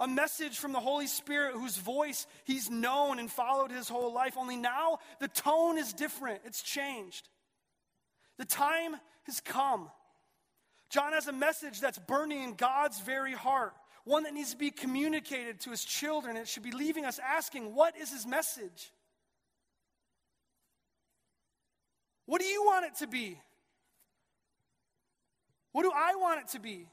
a 0.00 0.08
message 0.08 0.58
from 0.58 0.72
the 0.72 0.80
Holy 0.80 1.06
Spirit 1.06 1.52
whose 1.54 1.76
voice 1.76 2.26
he's 2.44 2.70
known 2.70 3.18
and 3.18 3.30
followed 3.30 3.70
his 3.70 3.88
whole 3.88 4.12
life. 4.12 4.34
Only 4.38 4.56
now 4.56 4.98
the 5.20 5.28
tone 5.28 5.76
is 5.76 5.92
different, 5.92 6.40
it's 6.46 6.62
changed. 6.62 7.28
The 8.38 8.46
time 8.46 8.96
has 9.24 9.40
come. 9.40 9.90
John 10.88 11.12
has 11.12 11.28
a 11.28 11.32
message 11.32 11.80
that's 11.80 11.98
burning 11.98 12.42
in 12.42 12.54
God's 12.54 12.98
very 13.00 13.34
heart, 13.34 13.74
one 14.04 14.24
that 14.24 14.32
needs 14.32 14.52
to 14.52 14.56
be 14.56 14.70
communicated 14.70 15.60
to 15.60 15.70
his 15.70 15.84
children. 15.84 16.36
It 16.36 16.48
should 16.48 16.64
be 16.64 16.72
leaving 16.72 17.04
us 17.04 17.20
asking, 17.24 17.74
What 17.74 17.96
is 17.96 18.10
his 18.10 18.26
message? 18.26 18.90
What 22.24 22.40
do 22.40 22.46
you 22.46 22.64
want 22.64 22.86
it 22.86 22.96
to 22.96 23.06
be? 23.06 23.38
What 25.72 25.82
do 25.82 25.92
I 25.94 26.14
want 26.16 26.40
it 26.40 26.48
to 26.52 26.58
be? 26.58 26.86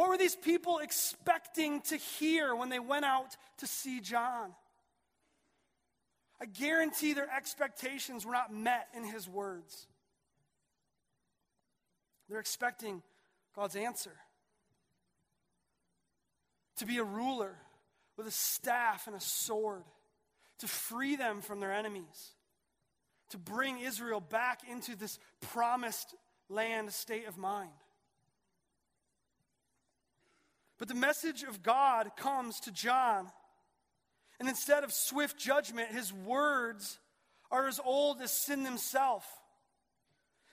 What 0.00 0.08
were 0.08 0.16
these 0.16 0.34
people 0.34 0.78
expecting 0.78 1.82
to 1.82 1.96
hear 1.98 2.56
when 2.56 2.70
they 2.70 2.78
went 2.78 3.04
out 3.04 3.36
to 3.58 3.66
see 3.66 4.00
John? 4.00 4.54
I 6.40 6.46
guarantee 6.46 7.12
their 7.12 7.28
expectations 7.30 8.24
were 8.24 8.32
not 8.32 8.50
met 8.50 8.88
in 8.96 9.04
his 9.04 9.28
words. 9.28 9.86
They're 12.30 12.40
expecting 12.40 13.02
God's 13.54 13.76
answer 13.76 14.14
to 16.78 16.86
be 16.86 16.96
a 16.96 17.04
ruler 17.04 17.56
with 18.16 18.26
a 18.26 18.30
staff 18.30 19.06
and 19.06 19.14
a 19.14 19.20
sword, 19.20 19.84
to 20.60 20.66
free 20.66 21.16
them 21.16 21.42
from 21.42 21.60
their 21.60 21.74
enemies, 21.74 22.30
to 23.32 23.36
bring 23.36 23.78
Israel 23.78 24.20
back 24.20 24.60
into 24.66 24.96
this 24.96 25.18
promised 25.52 26.14
land 26.48 26.90
state 26.90 27.28
of 27.28 27.36
mind. 27.36 27.68
But 30.80 30.88
the 30.88 30.94
message 30.94 31.42
of 31.42 31.62
God 31.62 32.16
comes 32.16 32.58
to 32.60 32.72
John, 32.72 33.30
and 34.40 34.48
instead 34.48 34.82
of 34.82 34.92
swift 34.92 35.38
judgment, 35.38 35.90
his 35.90 36.10
words 36.10 36.98
are 37.50 37.68
as 37.68 37.78
old 37.84 38.22
as 38.22 38.32
sin 38.32 38.64
himself. 38.64 39.26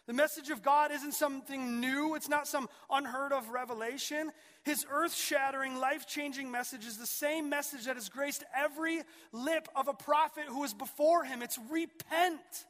The 0.05 0.13
message 0.13 0.49
of 0.49 0.61
God 0.61 0.91
isn't 0.91 1.13
something 1.13 1.79
new, 1.79 2.15
it's 2.15 2.27
not 2.27 2.45
some 2.45 2.67
unheard 2.89 3.31
of 3.31 3.49
revelation. 3.49 4.31
His 4.63 4.85
earth 4.91 5.15
shattering, 5.15 5.77
life 5.77 6.05
changing 6.05 6.51
message 6.51 6.85
is 6.85 6.97
the 6.97 7.05
same 7.05 7.49
message 7.49 7.85
that 7.85 7.95
has 7.95 8.09
graced 8.09 8.43
every 8.53 9.03
lip 9.31 9.69
of 9.77 9.87
a 9.87 9.93
prophet 9.93 10.43
who 10.49 10.59
was 10.59 10.73
before 10.73 11.23
him. 11.23 11.41
It's 11.41 11.57
repent, 11.69 12.65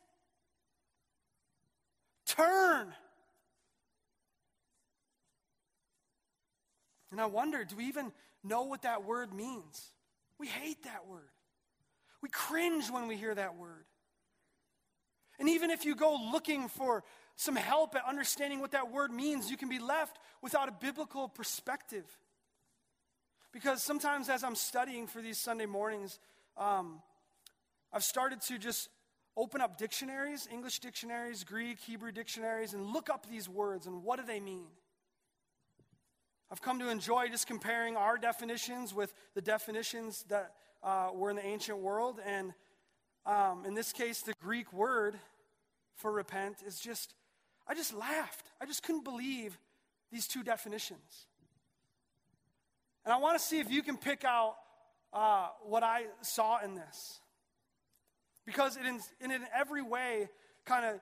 turn. 2.28 2.94
And 7.12 7.22
I 7.22 7.26
wonder 7.26 7.64
do 7.64 7.76
we 7.76 7.86
even 7.86 8.12
know 8.44 8.64
what 8.64 8.84
that 8.84 9.04
word 9.04 9.34
means? 9.34 9.92
We 10.40 10.48
hate 10.48 10.84
that 10.84 11.08
word. 11.08 11.30
We 12.22 12.30
cringe 12.30 12.90
when 12.90 13.08
we 13.08 13.16
hear 13.16 13.34
that 13.34 13.56
word. 13.56 13.86
And 15.40 15.50
even 15.50 15.70
if 15.70 15.86
you 15.86 15.96
go 15.96 16.18
looking 16.32 16.68
for 16.68 17.04
some 17.36 17.56
help 17.56 17.96
at 17.96 18.04
understanding 18.08 18.60
what 18.60 18.72
that 18.72 18.92
word 18.92 19.12
means, 19.12 19.52
you 19.52 19.58
can 19.58 19.70
be 19.70 19.80
left 19.80 20.18
without 20.42 20.68
a 20.68 20.72
biblical 20.72 21.30
perspective. 21.30 22.06
Because 23.54 23.84
sometimes 23.84 24.30
as 24.30 24.44
I'm 24.44 24.56
studying 24.56 25.06
for 25.08 25.22
these 25.22 25.38
Sunday 25.38 25.68
mornings, 25.68 26.20
um, 26.58 27.02
I've 27.94 28.04
started 28.04 28.42
to 28.42 28.58
just 28.58 28.90
open 29.36 29.62
up 29.62 29.78
dictionaries, 29.78 30.48
English 30.52 30.80
dictionaries, 30.80 31.44
Greek, 31.44 31.80
Hebrew 31.80 32.12
dictionaries, 32.12 32.74
and 32.74 32.88
look 32.88 33.10
up 33.10 33.30
these 33.30 33.48
words 33.48 33.86
and 33.86 34.04
what 34.04 34.20
do 34.20 34.26
they 34.26 34.40
mean? 34.40 34.68
I've 36.50 36.62
come 36.62 36.80
to 36.80 36.90
enjoy 36.90 37.28
just 37.28 37.46
comparing 37.46 37.98
our 37.98 38.18
definitions 38.18 38.94
with 38.94 39.14
the 39.34 39.42
definitions 39.42 40.24
that 40.30 40.54
uh, 40.82 41.10
were 41.14 41.30
in 41.30 41.36
the 41.36 41.46
ancient 41.46 41.80
world. 41.80 42.20
And 42.26 42.54
um, 43.26 43.66
in 43.66 43.74
this 43.74 43.92
case, 43.92 44.22
the 44.22 44.34
Greek 44.42 44.72
word 44.72 45.20
for 45.96 46.12
repent 46.12 46.58
is 46.66 46.80
just, 46.80 47.14
I 47.68 47.74
just 47.74 47.94
laughed. 47.94 48.50
I 48.62 48.66
just 48.66 48.82
couldn't 48.84 49.04
believe 49.04 49.58
these 50.10 50.26
two 50.26 50.42
definitions. 50.42 51.28
And 53.04 53.14
I 53.14 53.18
want 53.18 53.38
to 53.38 53.44
see 53.44 53.60
if 53.60 53.70
you 53.70 53.84
can 53.84 53.98
pick 53.98 54.24
out 54.24 54.56
uh, 55.12 55.48
what 55.64 55.84
I 55.84 56.06
saw 56.22 56.60
in 56.64 56.76
this. 56.76 57.20
Because 58.46 58.78
it 58.78 58.86
in, 58.86 59.02
in 59.20 59.42
every 59.54 59.82
way 59.82 60.30
kind 60.66 60.86
of 60.86 61.02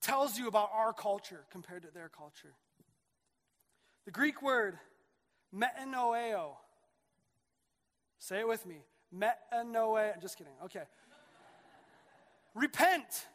tells 0.00 0.38
you 0.38 0.48
about 0.48 0.70
our 0.72 0.94
culture 0.94 1.44
compared 1.50 1.82
to 1.82 1.88
their 1.92 2.08
culture. 2.08 2.54
The 4.06 4.10
Greek 4.10 4.40
word 4.40 4.78
metanoeo. 5.54 6.52
Say 8.18 8.40
it 8.40 8.48
with 8.48 8.64
me. 8.64 8.76
Metanoeo. 9.14 10.20
Just 10.22 10.38
kidding. 10.38 10.54
Okay. 10.64 10.84
Repent 12.54 13.26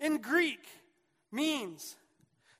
in 0.00 0.18
Greek 0.18 0.66
means 1.30 1.96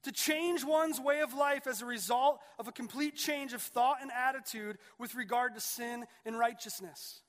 to 0.04 0.12
change 0.12 0.64
one's 0.64 1.00
way 1.00 1.20
of 1.20 1.34
life 1.34 1.66
as 1.66 1.82
a 1.82 1.86
result 1.86 2.38
of 2.58 2.68
a 2.68 2.72
complete 2.72 3.16
change 3.16 3.52
of 3.52 3.62
thought 3.62 3.98
and 4.00 4.12
attitude 4.12 4.78
with 4.98 5.14
regard 5.14 5.54
to 5.54 5.60
sin 5.60 6.04
and 6.24 6.38
righteousness 6.38 7.22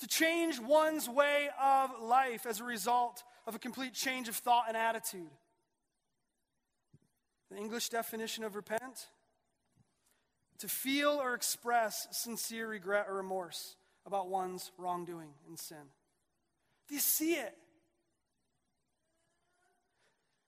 to 0.00 0.06
change 0.06 0.60
one's 0.60 1.08
way 1.08 1.48
of 1.62 1.90
life 2.02 2.46
as 2.46 2.60
a 2.60 2.64
result 2.64 3.22
of 3.46 3.54
a 3.54 3.58
complete 3.58 3.94
change 3.94 4.28
of 4.28 4.36
thought 4.36 4.64
and 4.68 4.76
attitude. 4.76 5.30
The 7.50 7.56
English 7.56 7.88
definition 7.88 8.44
of 8.44 8.56
repent 8.56 9.08
to 10.58 10.68
feel 10.68 11.10
or 11.10 11.34
express 11.34 12.06
sincere 12.10 12.68
regret 12.68 13.06
or 13.08 13.14
remorse 13.14 13.76
about 14.06 14.28
one's 14.28 14.70
wrongdoing 14.78 15.30
and 15.48 15.58
sin. 15.58 15.90
Do 16.88 16.94
you 16.94 17.00
see 17.00 17.34
it? 17.34 17.54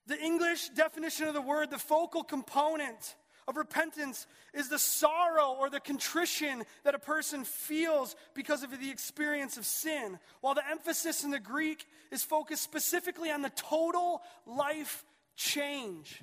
The 0.07 0.19
English 0.19 0.69
definition 0.71 1.27
of 1.27 1.35
the 1.35 1.41
word, 1.41 1.71
the 1.71 1.79
focal 1.79 2.23
component 2.23 3.17
of 3.49 3.57
repentance 3.57 4.27
is 4.55 4.69
the 4.69 4.79
sorrow 4.79 5.57
or 5.59 5.71
the 5.71 5.81
contrition 5.81 6.65
that 6.85 6.95
a 6.95 6.99
person 6.99 7.45
feels 7.45 8.17
because 8.35 8.63
of 8.63 8.71
the 8.71 8.91
experience 8.91 9.57
of 9.57 9.65
sin, 9.65 10.19
while 10.41 10.55
the 10.55 10.69
emphasis 10.69 11.25
in 11.25 11.31
the 11.31 11.41
Greek 11.41 11.87
is 12.11 12.23
focused 12.23 12.63
specifically 12.63 13.31
on 13.31 13.43
the 13.43 13.51
total 13.51 14.23
life 14.47 15.05
change. 15.37 16.23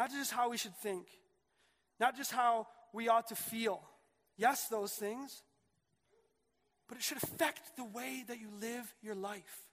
Not 0.00 0.10
just 0.10 0.32
how 0.32 0.48
we 0.48 0.56
should 0.56 0.74
think, 0.76 1.04
not 1.98 2.16
just 2.16 2.32
how 2.32 2.66
we 2.94 3.10
ought 3.10 3.26
to 3.26 3.34
feel. 3.34 3.82
Yes, 4.38 4.66
those 4.68 4.92
things, 4.92 5.42
but 6.88 6.96
it 6.96 7.04
should 7.04 7.18
affect 7.18 7.76
the 7.76 7.84
way 7.84 8.24
that 8.26 8.40
you 8.40 8.48
live 8.62 8.94
your 9.02 9.14
life. 9.14 9.66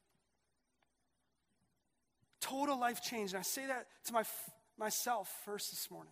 Total 2.42 2.78
life 2.78 3.02
change. 3.02 3.32
And 3.32 3.40
I 3.40 3.44
say 3.44 3.68
that 3.68 3.88
to 4.08 4.12
my 4.12 4.24
myself 4.78 5.34
first 5.46 5.72
this 5.72 5.90
morning. 5.90 6.12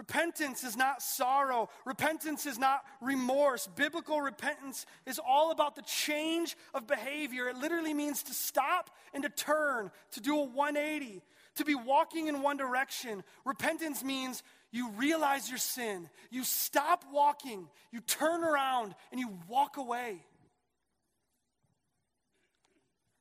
Repentance 0.00 0.64
is 0.64 0.78
not 0.78 1.02
sorrow. 1.02 1.68
Repentance 1.84 2.46
is 2.46 2.58
not 2.58 2.86
remorse. 3.02 3.66
Biblical 3.66 4.22
repentance 4.22 4.86
is 5.04 5.20
all 5.22 5.50
about 5.50 5.76
the 5.76 5.82
change 5.82 6.56
of 6.72 6.86
behavior. 6.86 7.50
It 7.50 7.58
literally 7.58 7.92
means 7.92 8.22
to 8.22 8.32
stop 8.32 8.88
and 9.12 9.22
to 9.24 9.28
turn, 9.28 9.90
to 10.12 10.20
do 10.22 10.38
a 10.40 10.44
180, 10.44 11.20
to 11.56 11.64
be 11.66 11.74
walking 11.74 12.28
in 12.28 12.40
one 12.40 12.56
direction. 12.56 13.22
Repentance 13.44 14.02
means 14.02 14.42
you 14.72 14.88
realize 14.92 15.50
your 15.50 15.58
sin, 15.58 16.08
you 16.30 16.44
stop 16.44 17.04
walking, 17.12 17.68
you 17.92 18.00
turn 18.00 18.42
around, 18.42 18.94
and 19.10 19.20
you 19.20 19.28
walk 19.48 19.76
away. 19.76 20.24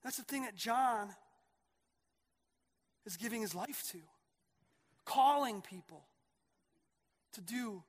That's 0.02 0.15
the 0.15 0.24
thing 0.24 0.44
that 0.44 0.56
John 0.56 1.10
is 3.06 3.18
giving 3.18 3.42
his 3.42 3.54
life 3.54 3.84
to, 3.92 3.98
calling 5.04 5.62
people 5.62 6.06
to 7.34 7.42
do 7.42 7.84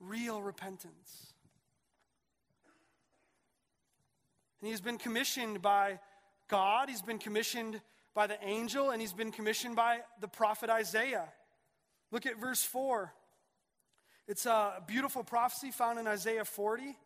real 0.00 0.42
repentance. 0.42 1.32
And 4.60 4.70
he's 4.70 4.80
been 4.80 4.98
commissioned 4.98 5.60
by 5.60 5.98
God, 6.48 6.88
he's 6.88 7.02
been 7.02 7.18
commissioned 7.18 7.80
by 8.14 8.26
the 8.26 8.42
angel, 8.44 8.90
and 8.90 9.00
he's 9.00 9.12
been 9.12 9.32
commissioned 9.32 9.76
by 9.76 10.00
the 10.20 10.28
prophet 10.28 10.70
Isaiah. 10.70 11.28
Look 12.10 12.26
at 12.26 12.38
verse 12.38 12.62
4. 12.62 13.12
It's 14.26 14.46
a 14.46 14.82
beautiful 14.86 15.24
prophecy 15.24 15.70
found 15.70 15.98
in 15.98 16.06
Isaiah 16.06 16.44
40. 16.44 16.96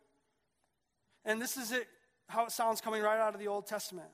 And 1.25 1.41
this 1.41 1.57
is 1.57 1.71
it, 1.71 1.87
how 2.27 2.45
it 2.45 2.51
sounds 2.51 2.79
coming 2.79 3.01
right 3.01 3.19
out 3.19 3.33
of 3.33 3.39
the 3.39 3.47
Old 3.47 3.67
Testament 3.67 4.09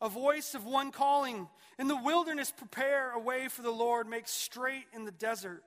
a 0.00 0.08
voice 0.08 0.54
of 0.54 0.64
one 0.64 0.92
calling, 0.92 1.48
In 1.78 1.88
the 1.88 1.96
wilderness, 1.96 2.52
prepare 2.56 3.10
a 3.10 3.18
way 3.18 3.48
for 3.48 3.62
the 3.62 3.70
Lord, 3.70 4.08
make 4.08 4.28
straight 4.28 4.84
in 4.94 5.04
the 5.04 5.10
desert 5.10 5.62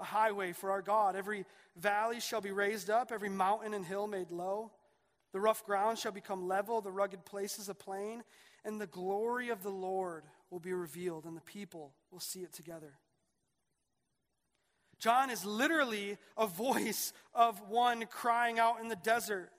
a 0.00 0.04
highway 0.04 0.52
for 0.52 0.70
our 0.70 0.82
God. 0.82 1.14
Every 1.14 1.44
valley 1.76 2.20
shall 2.20 2.40
be 2.40 2.50
raised 2.50 2.90
up, 2.90 3.12
every 3.12 3.28
mountain 3.28 3.74
and 3.74 3.84
hill 3.84 4.06
made 4.06 4.30
low. 4.30 4.72
The 5.32 5.40
rough 5.40 5.64
ground 5.64 5.98
shall 5.98 6.12
become 6.12 6.48
level, 6.48 6.80
the 6.80 6.90
rugged 6.90 7.24
places 7.24 7.68
a 7.68 7.74
plain, 7.74 8.24
and 8.64 8.80
the 8.80 8.86
glory 8.86 9.50
of 9.50 9.62
the 9.62 9.70
Lord 9.70 10.24
will 10.50 10.58
be 10.58 10.72
revealed, 10.72 11.24
and 11.24 11.36
the 11.36 11.42
people 11.42 11.92
will 12.10 12.20
see 12.20 12.40
it 12.40 12.52
together. 12.52 12.98
John 14.98 15.30
is 15.30 15.44
literally 15.44 16.18
a 16.36 16.46
voice 16.46 17.12
of 17.34 17.68
one 17.68 18.04
crying 18.06 18.58
out 18.58 18.80
in 18.80 18.88
the 18.88 18.96
desert. 18.96 19.50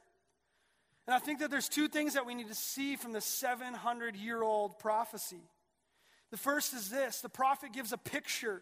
And 1.07 1.15
I 1.15 1.19
think 1.19 1.39
that 1.39 1.49
there's 1.49 1.67
two 1.67 1.87
things 1.87 2.13
that 2.13 2.25
we 2.25 2.35
need 2.35 2.47
to 2.49 2.55
see 2.55 2.95
from 2.95 3.11
the 3.11 3.21
700 3.21 4.15
year 4.15 4.43
old 4.43 4.77
prophecy. 4.77 5.41
The 6.29 6.37
first 6.37 6.73
is 6.73 6.89
this 6.89 7.21
the 7.21 7.29
prophet 7.29 7.73
gives 7.73 7.91
a 7.91 7.97
picture, 7.97 8.61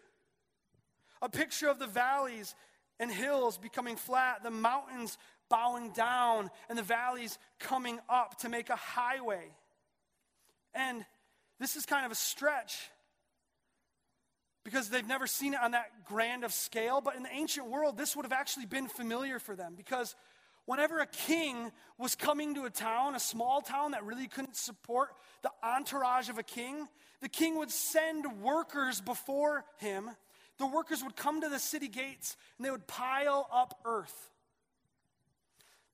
a 1.22 1.28
picture 1.28 1.68
of 1.68 1.78
the 1.78 1.86
valleys 1.86 2.54
and 2.98 3.10
hills 3.10 3.58
becoming 3.58 3.96
flat, 3.96 4.42
the 4.42 4.50
mountains 4.50 5.16
bowing 5.48 5.90
down, 5.92 6.50
and 6.68 6.78
the 6.78 6.82
valleys 6.82 7.38
coming 7.58 7.98
up 8.08 8.38
to 8.38 8.48
make 8.48 8.70
a 8.70 8.76
highway. 8.76 9.50
And 10.74 11.04
this 11.58 11.76
is 11.76 11.86
kind 11.86 12.06
of 12.06 12.12
a 12.12 12.16
stretch 12.16 12.90
because 14.64 14.88
they've 14.88 15.06
never 15.06 15.26
seen 15.26 15.54
it 15.54 15.60
on 15.60 15.72
that 15.72 16.04
grand 16.04 16.44
of 16.44 16.52
scale. 16.52 17.00
But 17.00 17.16
in 17.16 17.22
the 17.22 17.32
ancient 17.32 17.68
world, 17.68 17.96
this 17.96 18.14
would 18.14 18.24
have 18.24 18.32
actually 18.32 18.66
been 18.66 18.88
familiar 18.88 19.38
for 19.38 19.56
them 19.56 19.74
because 19.76 20.14
whenever 20.66 21.00
a 21.00 21.06
king 21.06 21.72
was 21.98 22.14
coming 22.14 22.54
to 22.54 22.64
a 22.64 22.70
town, 22.70 23.14
a 23.14 23.20
small 23.20 23.60
town 23.60 23.92
that 23.92 24.04
really 24.04 24.28
couldn't 24.28 24.56
support 24.56 25.10
the 25.42 25.50
entourage 25.62 26.28
of 26.28 26.38
a 26.38 26.42
king, 26.42 26.86
the 27.20 27.28
king 27.28 27.58
would 27.58 27.70
send 27.70 28.24
workers 28.40 29.00
before 29.00 29.64
him. 29.78 30.10
The 30.60 30.66
workers 30.66 31.02
would 31.02 31.16
come 31.16 31.40
to 31.40 31.48
the 31.48 31.58
city 31.58 31.88
gates 31.88 32.36
and 32.58 32.66
they 32.66 32.70
would 32.70 32.86
pile 32.86 33.48
up 33.50 33.80
earth. 33.86 34.30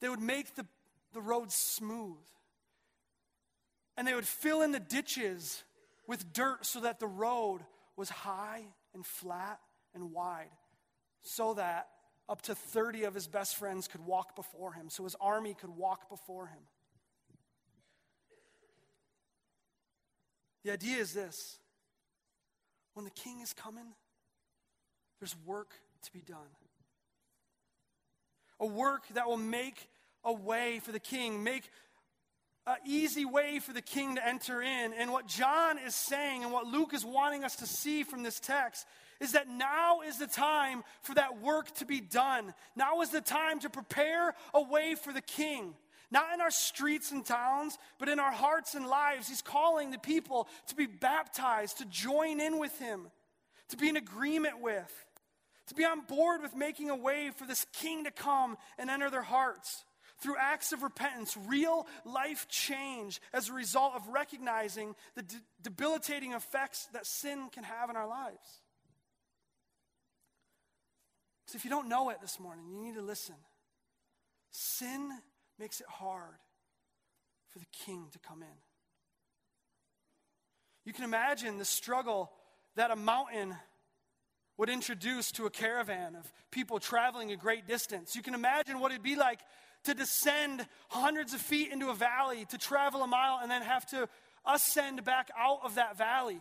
They 0.00 0.08
would 0.08 0.20
make 0.20 0.56
the, 0.56 0.66
the 1.14 1.20
roads 1.20 1.54
smooth. 1.54 2.18
And 3.96 4.08
they 4.08 4.14
would 4.14 4.26
fill 4.26 4.62
in 4.62 4.72
the 4.72 4.80
ditches 4.80 5.62
with 6.08 6.32
dirt 6.32 6.66
so 6.66 6.80
that 6.80 6.98
the 6.98 7.06
road 7.06 7.60
was 7.96 8.10
high 8.10 8.64
and 8.92 9.06
flat 9.06 9.60
and 9.94 10.10
wide, 10.10 10.50
so 11.22 11.54
that 11.54 11.86
up 12.28 12.42
to 12.42 12.54
30 12.56 13.04
of 13.04 13.14
his 13.14 13.28
best 13.28 13.54
friends 13.54 13.86
could 13.86 14.04
walk 14.04 14.34
before 14.34 14.72
him, 14.72 14.90
so 14.90 15.04
his 15.04 15.14
army 15.20 15.54
could 15.54 15.70
walk 15.70 16.10
before 16.10 16.48
him. 16.48 16.58
The 20.64 20.72
idea 20.72 20.96
is 20.96 21.14
this 21.14 21.60
when 22.94 23.04
the 23.04 23.12
king 23.12 23.40
is 23.40 23.52
coming, 23.52 23.94
there's 25.20 25.36
work 25.44 25.70
to 26.02 26.12
be 26.12 26.20
done. 26.20 26.38
A 28.60 28.66
work 28.66 29.02
that 29.14 29.26
will 29.26 29.36
make 29.36 29.88
a 30.24 30.32
way 30.32 30.80
for 30.80 30.92
the 30.92 31.00
king, 31.00 31.44
make 31.44 31.70
an 32.66 32.76
easy 32.84 33.24
way 33.24 33.58
for 33.60 33.72
the 33.72 33.82
king 33.82 34.16
to 34.16 34.26
enter 34.26 34.60
in. 34.60 34.92
And 34.92 35.12
what 35.12 35.26
John 35.26 35.78
is 35.78 35.94
saying 35.94 36.42
and 36.42 36.52
what 36.52 36.66
Luke 36.66 36.94
is 36.94 37.04
wanting 37.04 37.44
us 37.44 37.56
to 37.56 37.66
see 37.66 38.02
from 38.02 38.22
this 38.22 38.40
text 38.40 38.86
is 39.20 39.32
that 39.32 39.48
now 39.48 40.00
is 40.00 40.18
the 40.18 40.26
time 40.26 40.82
for 41.02 41.14
that 41.14 41.40
work 41.40 41.72
to 41.76 41.86
be 41.86 42.00
done. 42.00 42.52
Now 42.74 43.00
is 43.00 43.10
the 43.10 43.20
time 43.20 43.60
to 43.60 43.70
prepare 43.70 44.34
a 44.52 44.62
way 44.62 44.94
for 44.94 45.12
the 45.12 45.22
king. 45.22 45.74
Not 46.10 46.32
in 46.34 46.40
our 46.40 46.50
streets 46.50 47.10
and 47.10 47.24
towns, 47.24 47.78
but 47.98 48.08
in 48.08 48.20
our 48.20 48.30
hearts 48.30 48.74
and 48.74 48.86
lives. 48.86 49.28
He's 49.28 49.42
calling 49.42 49.90
the 49.90 49.98
people 49.98 50.48
to 50.68 50.74
be 50.74 50.86
baptized, 50.86 51.78
to 51.78 51.84
join 51.86 52.40
in 52.40 52.58
with 52.58 52.78
Him, 52.78 53.08
to 53.70 53.76
be 53.76 53.88
in 53.88 53.96
agreement 53.96 54.60
with, 54.60 55.05
to 55.66 55.74
be 55.74 55.84
on 55.84 56.02
board 56.02 56.42
with 56.42 56.54
making 56.54 56.90
a 56.90 56.96
way 56.96 57.30
for 57.36 57.46
this 57.46 57.66
King 57.72 58.04
to 58.04 58.10
come 58.10 58.56
and 58.78 58.90
enter 58.90 59.10
their 59.10 59.22
hearts 59.22 59.84
through 60.22 60.36
acts 60.40 60.72
of 60.72 60.82
repentance, 60.82 61.36
real 61.46 61.86
life 62.04 62.46
change 62.48 63.20
as 63.32 63.48
a 63.48 63.52
result 63.52 63.94
of 63.94 64.08
recognizing 64.08 64.94
the 65.14 65.22
de- 65.22 65.36
debilitating 65.62 66.32
effects 66.32 66.88
that 66.92 67.06
sin 67.06 67.48
can 67.52 67.64
have 67.64 67.90
in 67.90 67.96
our 67.96 68.08
lives. 68.08 68.60
So 71.46 71.56
if 71.56 71.64
you 71.64 71.70
don't 71.70 71.88
know 71.88 72.10
it 72.10 72.20
this 72.20 72.40
morning, 72.40 72.66
you 72.70 72.80
need 72.82 72.94
to 72.94 73.02
listen. 73.02 73.36
Sin 74.50 75.10
makes 75.58 75.80
it 75.80 75.86
hard 75.86 76.38
for 77.50 77.58
the 77.58 77.66
king 77.84 78.06
to 78.12 78.18
come 78.18 78.42
in. 78.42 78.48
You 80.84 80.92
can 80.92 81.04
imagine 81.04 81.58
the 81.58 81.64
struggle 81.64 82.30
that 82.76 82.90
a 82.90 82.96
mountain 82.96 83.54
would 84.58 84.70
introduce 84.70 85.30
to 85.32 85.46
a 85.46 85.50
caravan 85.50 86.16
of 86.16 86.32
people 86.50 86.78
traveling 86.78 87.32
a 87.32 87.36
great 87.36 87.66
distance. 87.66 88.16
You 88.16 88.22
can 88.22 88.34
imagine 88.34 88.80
what 88.80 88.90
it'd 88.90 89.02
be 89.02 89.16
like 89.16 89.40
to 89.84 89.94
descend 89.94 90.66
hundreds 90.88 91.34
of 91.34 91.40
feet 91.40 91.72
into 91.72 91.90
a 91.90 91.94
valley, 91.94 92.46
to 92.46 92.58
travel 92.58 93.02
a 93.02 93.06
mile, 93.06 93.38
and 93.42 93.50
then 93.50 93.62
have 93.62 93.86
to 93.86 94.08
ascend 94.44 95.04
back 95.04 95.30
out 95.38 95.60
of 95.62 95.74
that 95.76 95.96
valley. 95.96 96.40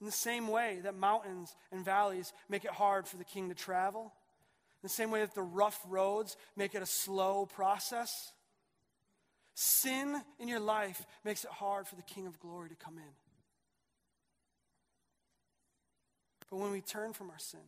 In 0.00 0.06
the 0.06 0.12
same 0.12 0.48
way 0.48 0.80
that 0.82 0.94
mountains 0.94 1.54
and 1.72 1.84
valleys 1.84 2.32
make 2.48 2.64
it 2.64 2.70
hard 2.70 3.06
for 3.06 3.16
the 3.16 3.24
king 3.24 3.48
to 3.48 3.54
travel, 3.54 4.02
in 4.02 4.82
the 4.82 4.88
same 4.88 5.10
way 5.10 5.20
that 5.20 5.34
the 5.34 5.42
rough 5.42 5.80
roads 5.88 6.36
make 6.54 6.74
it 6.74 6.82
a 6.82 6.86
slow 6.86 7.46
process, 7.46 8.32
sin 9.54 10.20
in 10.38 10.48
your 10.48 10.60
life 10.60 11.06
makes 11.24 11.44
it 11.44 11.50
hard 11.50 11.86
for 11.86 11.96
the 11.96 12.02
king 12.02 12.26
of 12.26 12.38
glory 12.38 12.68
to 12.68 12.74
come 12.74 12.98
in. 12.98 13.25
But 16.50 16.58
when 16.58 16.70
we 16.70 16.80
turn 16.80 17.12
from 17.12 17.30
our 17.30 17.38
sin, 17.38 17.60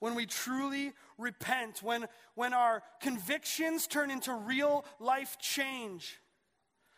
when 0.00 0.14
we 0.14 0.26
truly 0.26 0.92
repent, 1.16 1.82
when, 1.82 2.06
when 2.34 2.52
our 2.52 2.82
convictions 3.00 3.86
turn 3.86 4.10
into 4.10 4.34
real 4.34 4.84
life 5.00 5.38
change, 5.38 6.18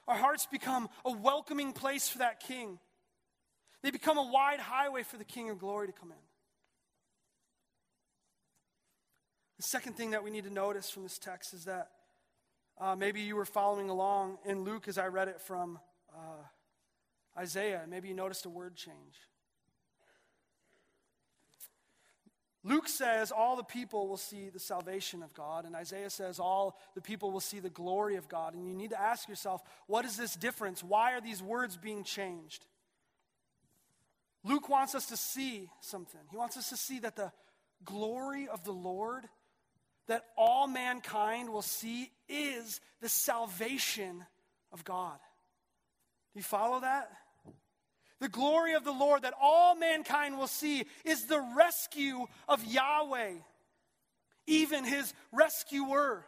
our 0.09 0.17
hearts 0.17 0.47
become 0.47 0.89
a 1.05 1.13
welcoming 1.13 1.73
place 1.73 2.09
for 2.09 2.19
that 2.19 2.41
king. 2.41 2.79
They 3.83 3.91
become 3.91 4.19
a 4.19 4.29
wide 4.29 4.61
highway 4.61 5.03
for 5.03 5.17
the 5.17 5.25
King 5.25 5.51
of 5.51 5.59
glory 5.59 5.87
to 5.87 5.93
come 5.93 6.11
in. 6.11 6.17
The 9.59 9.63
second 9.63 9.95
thing 9.95 10.11
that 10.11 10.25
we 10.25 10.31
need 10.31 10.45
to 10.45 10.53
notice 10.53 10.91
from 10.91 11.03
this 11.03 11.19
text 11.19 11.55
is 11.55 11.65
that 11.65 11.91
uh, 12.79 12.95
maybe 12.95 13.21
you 13.21 13.37
were 13.37 13.45
following 13.45 13.89
along 13.89 14.39
in 14.45 14.65
Luke 14.65 14.89
as 14.89 14.99
I 14.99 15.07
read 15.07 15.29
it 15.29 15.41
from 15.41 15.79
uh, 16.15 16.43
Isaiah. 17.39 17.83
Maybe 17.89 18.09
you 18.09 18.15
noticed 18.15 18.45
a 18.45 18.51
word 18.51 18.77
change. 18.77 19.17
Luke 22.67 22.89
says 22.89 23.31
all 23.31 23.55
the 23.55 23.63
people 23.63 24.09
will 24.09 24.17
see 24.17 24.49
the 24.49 24.59
salvation 24.59 25.23
of 25.23 25.33
God, 25.33 25.67
and 25.67 25.77
Isaiah 25.77 26.11
says 26.11 26.41
all 26.41 26.77
the 26.97 27.01
people 27.01 27.31
will 27.31 27.39
see 27.39 27.61
the 27.61 27.71
glory 27.71 28.17
of 28.17 28.29
God. 28.29 28.55
And 28.55 28.67
you 28.67 28.75
need 28.75 28.91
to 28.91 29.01
ask 29.01 29.29
yourself, 29.29 29.63
what 29.87 30.05
is 30.05 30.17
this 30.17 30.35
difference? 30.35 30.83
Why 30.83 31.13
are 31.13 31.21
these 31.21 31.41
words 31.41 31.77
being 31.77 32.03
changed? 32.03 32.67
Luke 34.43 34.69
wants 34.69 34.97
us 34.97 35.07
to 35.07 35.17
see 35.17 35.71
something. 35.81 36.21
He 36.29 36.37
wants 36.37 36.57
us 36.57 36.69
to 36.71 36.77
see 36.77 36.99
that 37.01 37.15
the 37.15 37.31
glory 37.85 38.49
of 38.49 38.65
the 38.65 38.73
Lord, 38.73 39.23
that 40.09 40.25
all 40.37 40.67
mankind 40.67 41.51
will 41.51 41.63
see, 41.63 42.11
is 42.29 42.81
the 43.01 43.09
salvation 43.09 44.25
of 44.73 44.83
God. 44.83 45.19
Do 46.35 46.41
you 46.41 46.43
follow 46.43 46.81
that? 46.81 47.13
The 48.21 48.29
glory 48.29 48.75
of 48.75 48.85
the 48.85 48.93
Lord 48.93 49.23
that 49.23 49.35
all 49.41 49.75
mankind 49.77 50.39
will 50.39 50.47
see 50.47 50.87
is 51.05 51.27
the 51.27 51.41
rescue 51.57 52.27
of 52.49 52.65
Yahweh, 52.65 53.33
even 54.47 54.85
his 54.85 55.13
rescuer, 55.33 56.25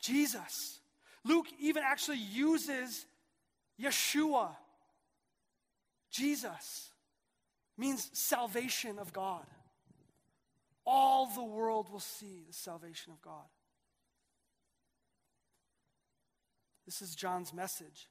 Jesus. 0.00 0.80
Luke 1.24 1.46
even 1.60 1.82
actually 1.84 2.18
uses 2.18 3.06
Yeshua. 3.80 4.56
Jesus 6.10 6.90
means 7.76 8.10
salvation 8.12 8.98
of 8.98 9.12
God. 9.12 9.44
All 10.86 11.26
the 11.26 11.44
world 11.44 11.90
will 11.90 12.00
see 12.00 12.44
the 12.46 12.52
salvation 12.52 13.12
of 13.12 13.20
God. 13.20 13.48
This 16.84 17.00
is 17.00 17.14
John's 17.14 17.52
message. 17.52 18.08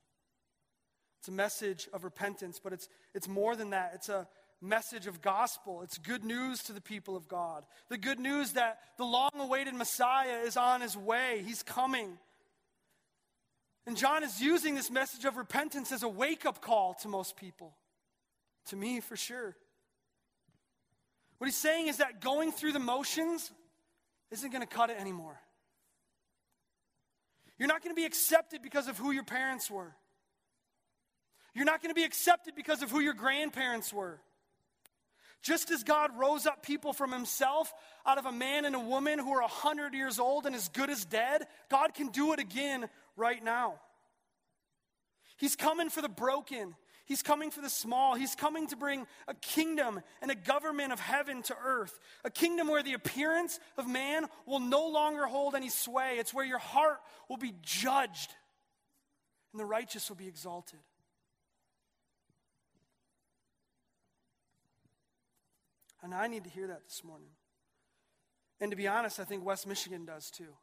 It's 1.24 1.30
a 1.30 1.32
message 1.32 1.88
of 1.94 2.04
repentance, 2.04 2.60
but 2.62 2.74
it's, 2.74 2.90
it's 3.16 3.30
more 3.30 3.56
than 3.56 3.70
that. 3.70 3.94
It's 3.96 4.10
a 4.10 4.28
message 4.60 5.08
of 5.08 5.22
gospel. 5.22 5.82
It's 5.82 5.98
good 5.98 6.26
news 6.26 6.64
to 6.64 6.74
the 6.74 6.82
people 6.82 7.16
of 7.16 7.30
God. 7.30 7.64
The 7.88 7.98
good 7.98 8.20
news 8.20 8.52
that 8.54 8.80
the 8.98 9.06
long 9.06 9.30
awaited 9.40 9.74
Messiah 9.74 10.40
is 10.40 10.58
on 10.58 10.82
his 10.82 10.98
way, 10.98 11.42
he's 11.46 11.64
coming. 11.64 12.18
And 13.88 13.96
John 13.96 14.26
is 14.26 14.42
using 14.42 14.76
this 14.76 14.92
message 14.92 15.24
of 15.24 15.38
repentance 15.38 15.94
as 15.94 16.04
a 16.04 16.10
wake 16.10 16.46
up 16.46 16.62
call 16.62 16.94
to 16.96 17.08
most 17.08 17.38
people. 17.38 17.74
To 18.66 18.76
me, 18.76 19.00
for 19.00 19.16
sure. 19.16 19.56
What 21.38 21.48
he's 21.48 21.56
saying 21.56 21.88
is 21.88 22.00
that 22.00 22.20
going 22.20 22.52
through 22.52 22.74
the 22.74 22.80
motions 22.80 23.50
isn't 24.30 24.52
going 24.52 24.60
to 24.60 24.68
cut 24.68 24.90
it 24.90 25.00
anymore. 25.00 25.40
You're 27.58 27.70
not 27.70 27.82
going 27.82 27.96
to 27.96 28.02
be 28.02 28.06
accepted 28.06 28.62
because 28.62 28.90
of 28.90 28.98
who 28.98 29.12
your 29.12 29.24
parents 29.24 29.72
were. 29.72 29.96
You're 31.54 31.66
not 31.66 31.82
going 31.82 31.94
to 31.94 32.00
be 32.00 32.06
accepted 32.06 32.56
because 32.56 32.82
of 32.82 32.90
who 32.90 33.00
your 33.00 33.14
grandparents 33.14 33.94
were. 33.94 34.20
Just 35.42 35.72
as 35.72 35.84
God 35.84 36.12
rose 36.18 36.46
up 36.46 36.64
people 36.64 36.94
from 36.94 37.12
himself 37.12 37.72
out 38.06 38.18
of 38.18 38.26
a 38.26 38.32
man 38.32 38.64
and 38.64 38.76
a 38.76 38.80
woman 38.80 39.20
who 39.20 39.32
are 39.34 39.42
100 39.42 39.94
years 39.94 40.18
old 40.18 40.46
and 40.46 40.56
as 40.56 40.70
good 40.70 40.90
as 40.90 41.04
dead, 41.04 41.44
God 41.70 41.94
can 41.94 42.08
do 42.08 42.32
it 42.32 42.40
again 42.40 42.88
right 43.18 43.44
now. 43.44 43.76
He's 45.38 45.58
coming 45.58 45.90
for 45.90 46.02
the 46.02 46.10
broken. 46.10 46.76
He's 47.06 47.22
coming 47.22 47.52
for 47.52 47.60
the 47.60 47.70
small. 47.70 48.16
He's 48.16 48.36
coming 48.36 48.68
to 48.68 48.78
bring 48.78 49.06
a 49.28 49.34
kingdom 49.34 50.00
and 50.22 50.32
a 50.32 50.36
government 50.36 50.94
of 50.94 51.02
heaven 51.02 51.44
to 51.44 51.56
earth. 51.62 52.00
A 52.24 52.30
kingdom 52.30 52.70
where 52.70 52.82
the 52.82 52.94
appearance 52.94 53.60
of 53.78 53.86
man 53.86 54.28
will 54.46 54.62
no 54.62 54.88
longer 54.88 55.26
hold 55.26 55.56
any 55.56 55.70
sway. 55.70 56.16
It's 56.18 56.34
where 56.34 56.46
your 56.46 56.60
heart 56.60 57.00
will 57.30 57.38
be 57.38 57.54
judged 57.62 58.34
and 59.52 59.60
the 59.60 59.66
righteous 59.66 60.08
will 60.08 60.16
be 60.16 60.28
exalted. 60.28 60.80
And 66.04 66.14
I 66.14 66.28
need 66.28 66.44
to 66.44 66.50
hear 66.50 66.68
that 66.68 66.84
this 66.84 67.02
morning. 67.04 67.30
And 68.60 68.70
to 68.72 68.78
be 68.78 68.88
honest, 68.88 69.20
I 69.20 69.24
think 69.24 69.46
West 69.46 69.66
Michigan 69.66 70.06
does 70.06 70.30
too. 70.30 70.54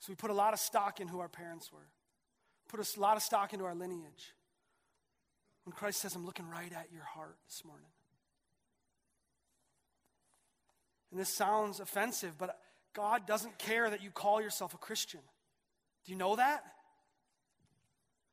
So 0.00 0.10
we 0.10 0.16
put 0.16 0.30
a 0.30 0.34
lot 0.34 0.52
of 0.52 0.60
stock 0.60 1.00
in 1.00 1.08
who 1.08 1.20
our 1.20 1.28
parents 1.28 1.72
were, 1.72 1.88
put 2.68 2.80
a 2.80 3.00
lot 3.00 3.16
of 3.16 3.22
stock 3.22 3.52
into 3.52 3.64
our 3.64 3.74
lineage. 3.74 4.34
When 5.64 5.72
Christ 5.72 6.00
says, 6.00 6.14
I'm 6.14 6.24
looking 6.24 6.48
right 6.48 6.72
at 6.72 6.92
your 6.92 7.04
heart 7.04 7.36
this 7.46 7.64
morning. 7.64 7.88
And 11.10 11.20
this 11.20 11.28
sounds 11.28 11.80
offensive, 11.80 12.34
but 12.38 12.58
God 12.94 13.26
doesn't 13.26 13.58
care 13.58 13.88
that 13.88 14.02
you 14.02 14.10
call 14.10 14.40
yourself 14.42 14.74
a 14.74 14.78
Christian. 14.78 15.20
Do 16.04 16.12
you 16.12 16.18
know 16.18 16.36
that? 16.36 16.64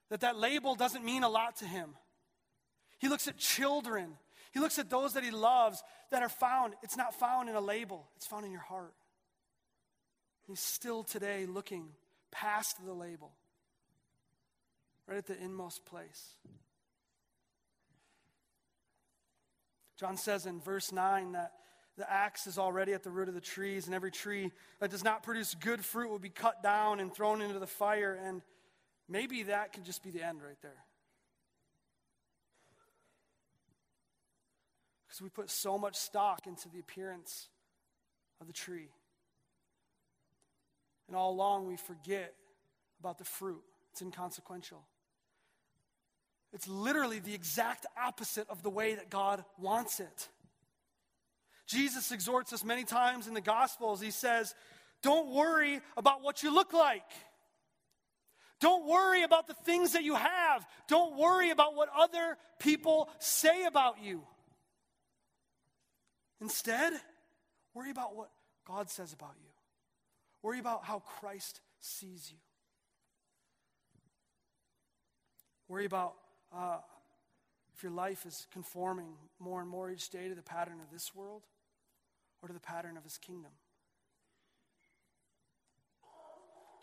That 0.10 0.22
that 0.22 0.38
label 0.38 0.76
doesn't 0.76 1.04
mean 1.04 1.24
a 1.24 1.30
lot 1.30 1.58
to 1.58 1.66
him. 1.66 1.96
He 3.00 3.10
looks 3.10 3.28
at 3.28 3.38
children 3.38 4.18
he 4.56 4.62
looks 4.62 4.80
at 4.80 4.90
those 4.90 5.14
that 5.14 5.24
he 5.26 5.32
loves 5.32 5.84
that 6.12 6.24
are 6.24 6.30
found. 6.30 6.76
It's 6.82 6.96
not 6.96 7.14
found 7.14 7.50
in 7.50 7.56
a 7.56 7.62
label, 7.62 8.08
it's 8.16 8.26
found 8.26 8.46
in 8.46 8.54
your 8.54 8.62
heart. 8.62 8.94
He's 10.48 10.62
still 10.62 11.04
today 11.04 11.46
looking 11.46 11.90
past 12.32 12.78
the 12.86 12.94
label, 12.94 13.34
right 15.08 15.18
at 15.18 15.26
the 15.26 15.38
inmost 15.44 15.86
place. 15.86 16.36
John 20.00 20.16
says 20.16 20.46
in 20.46 20.62
verse 20.62 20.94
9 20.94 21.34
that 21.34 21.52
the 21.98 22.10
axe 22.10 22.48
is 22.48 22.58
already 22.58 22.94
at 22.94 23.04
the 23.04 23.12
root 23.12 23.28
of 23.28 23.34
the 23.34 23.42
trees, 23.42 23.88
and 23.88 23.96
every 23.96 24.12
tree 24.12 24.54
that 24.80 24.90
does 24.90 25.04
not 25.04 25.22
produce 25.22 25.54
good 25.54 25.84
fruit 25.84 26.10
will 26.10 26.20
be 26.20 26.30
cut 26.30 26.64
down 26.64 27.02
and 27.02 27.14
thrown 27.14 27.42
into 27.42 27.60
the 27.60 27.68
fire. 27.68 28.18
And 28.24 28.42
maybe 29.10 29.44
that 29.44 29.74
could 29.74 29.84
just 29.84 30.02
be 30.02 30.12
the 30.12 30.26
end 30.26 30.42
right 30.42 30.62
there. 30.62 30.85
Because 35.16 35.24
we 35.24 35.30
put 35.30 35.50
so 35.50 35.78
much 35.78 35.96
stock 35.96 36.46
into 36.46 36.68
the 36.68 36.78
appearance 36.78 37.48
of 38.42 38.48
the 38.48 38.54
tree. 38.54 38.90
And 41.08 41.16
all 41.16 41.32
along 41.32 41.68
we 41.68 41.78
forget 41.78 42.34
about 43.00 43.18
the 43.18 43.24
fruit, 43.24 43.62
it's 43.94 44.02
inconsequential. 44.02 44.84
It's 46.52 46.68
literally 46.68 47.20
the 47.20 47.34
exact 47.34 47.86
opposite 47.98 48.50
of 48.50 48.62
the 48.62 48.70
way 48.70 48.96
that 48.96 49.10
God 49.10 49.46
wants 49.58 50.02
it. 50.02 50.28
Jesus 51.66 52.12
exhorts 52.12 52.52
us 52.52 52.66
many 52.66 52.84
times 52.84 53.28
in 53.28 53.34
the 53.34 53.42
Gospels. 53.42 54.02
He 54.02 54.12
says, 54.12 54.54
Don't 55.02 55.30
worry 55.30 55.80
about 55.96 56.24
what 56.24 56.44
you 56.44 56.54
look 56.54 56.74
like. 56.74 57.10
Don't 58.60 58.86
worry 58.86 59.24
about 59.24 59.48
the 59.48 59.54
things 59.54 59.94
that 59.94 60.04
you 60.04 60.16
have. 60.16 60.68
Don't 60.90 61.18
worry 61.18 61.52
about 61.52 61.74
what 61.74 61.88
other 61.98 62.38
people 62.60 63.10
say 63.20 63.64
about 63.64 64.04
you. 64.04 64.22
Instead, 66.42 66.94
worry 67.74 67.92
about 67.92 68.16
what 68.16 68.30
God 68.66 68.90
says 68.90 69.14
about 69.14 69.36
you. 69.42 69.50
Worry 70.42 70.60
about 70.60 70.84
how 70.84 71.00
Christ 71.00 71.62
sees 71.80 72.32
you. 72.32 72.38
Worry 75.68 75.86
about 75.86 76.14
uh, 76.54 76.78
if 77.76 77.84
your 77.84 77.92
life 77.92 78.26
is 78.26 78.48
conforming 78.54 79.14
more 79.40 79.62
and 79.62 79.70
more 79.70 79.90
each 79.90 80.10
day 80.10 80.30
to 80.30 80.36
the 80.36 80.44
pattern 80.44 80.80
of 80.82 80.92
this 80.92 81.16
world 81.16 81.44
or 82.42 82.48
to 82.48 82.54
the 82.54 82.60
pattern 82.60 82.98
of 82.98 83.04
his 83.04 83.18
kingdom. 83.18 83.52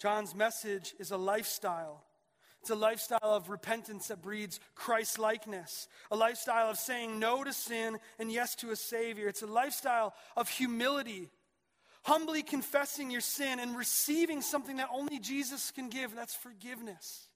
John's 0.00 0.34
message 0.34 0.94
is 0.98 1.12
a 1.12 1.16
lifestyle. 1.16 2.02
It's 2.62 2.70
a 2.70 2.74
lifestyle 2.74 3.18
of 3.22 3.50
repentance 3.50 4.08
that 4.08 4.22
breeds 4.22 4.58
Christ 4.74 5.18
likeness, 5.18 5.88
a 6.10 6.16
lifestyle 6.16 6.70
of 6.70 6.78
saying 6.78 7.18
no 7.18 7.44
to 7.44 7.52
sin 7.52 7.98
and 8.18 8.32
yes 8.32 8.54
to 8.56 8.70
a 8.70 8.76
Savior. 8.76 9.28
It's 9.28 9.42
a 9.42 9.46
lifestyle 9.46 10.14
of 10.36 10.48
humility, 10.48 11.30
humbly 12.04 12.42
confessing 12.42 13.10
your 13.10 13.20
sin 13.20 13.58
and 13.58 13.76
receiving 13.76 14.42
something 14.42 14.76
that 14.76 14.88
only 14.92 15.18
Jesus 15.18 15.72
can 15.72 15.90
give, 15.90 16.10
and 16.10 16.18
that's 16.18 16.34
forgiveness 16.34 17.28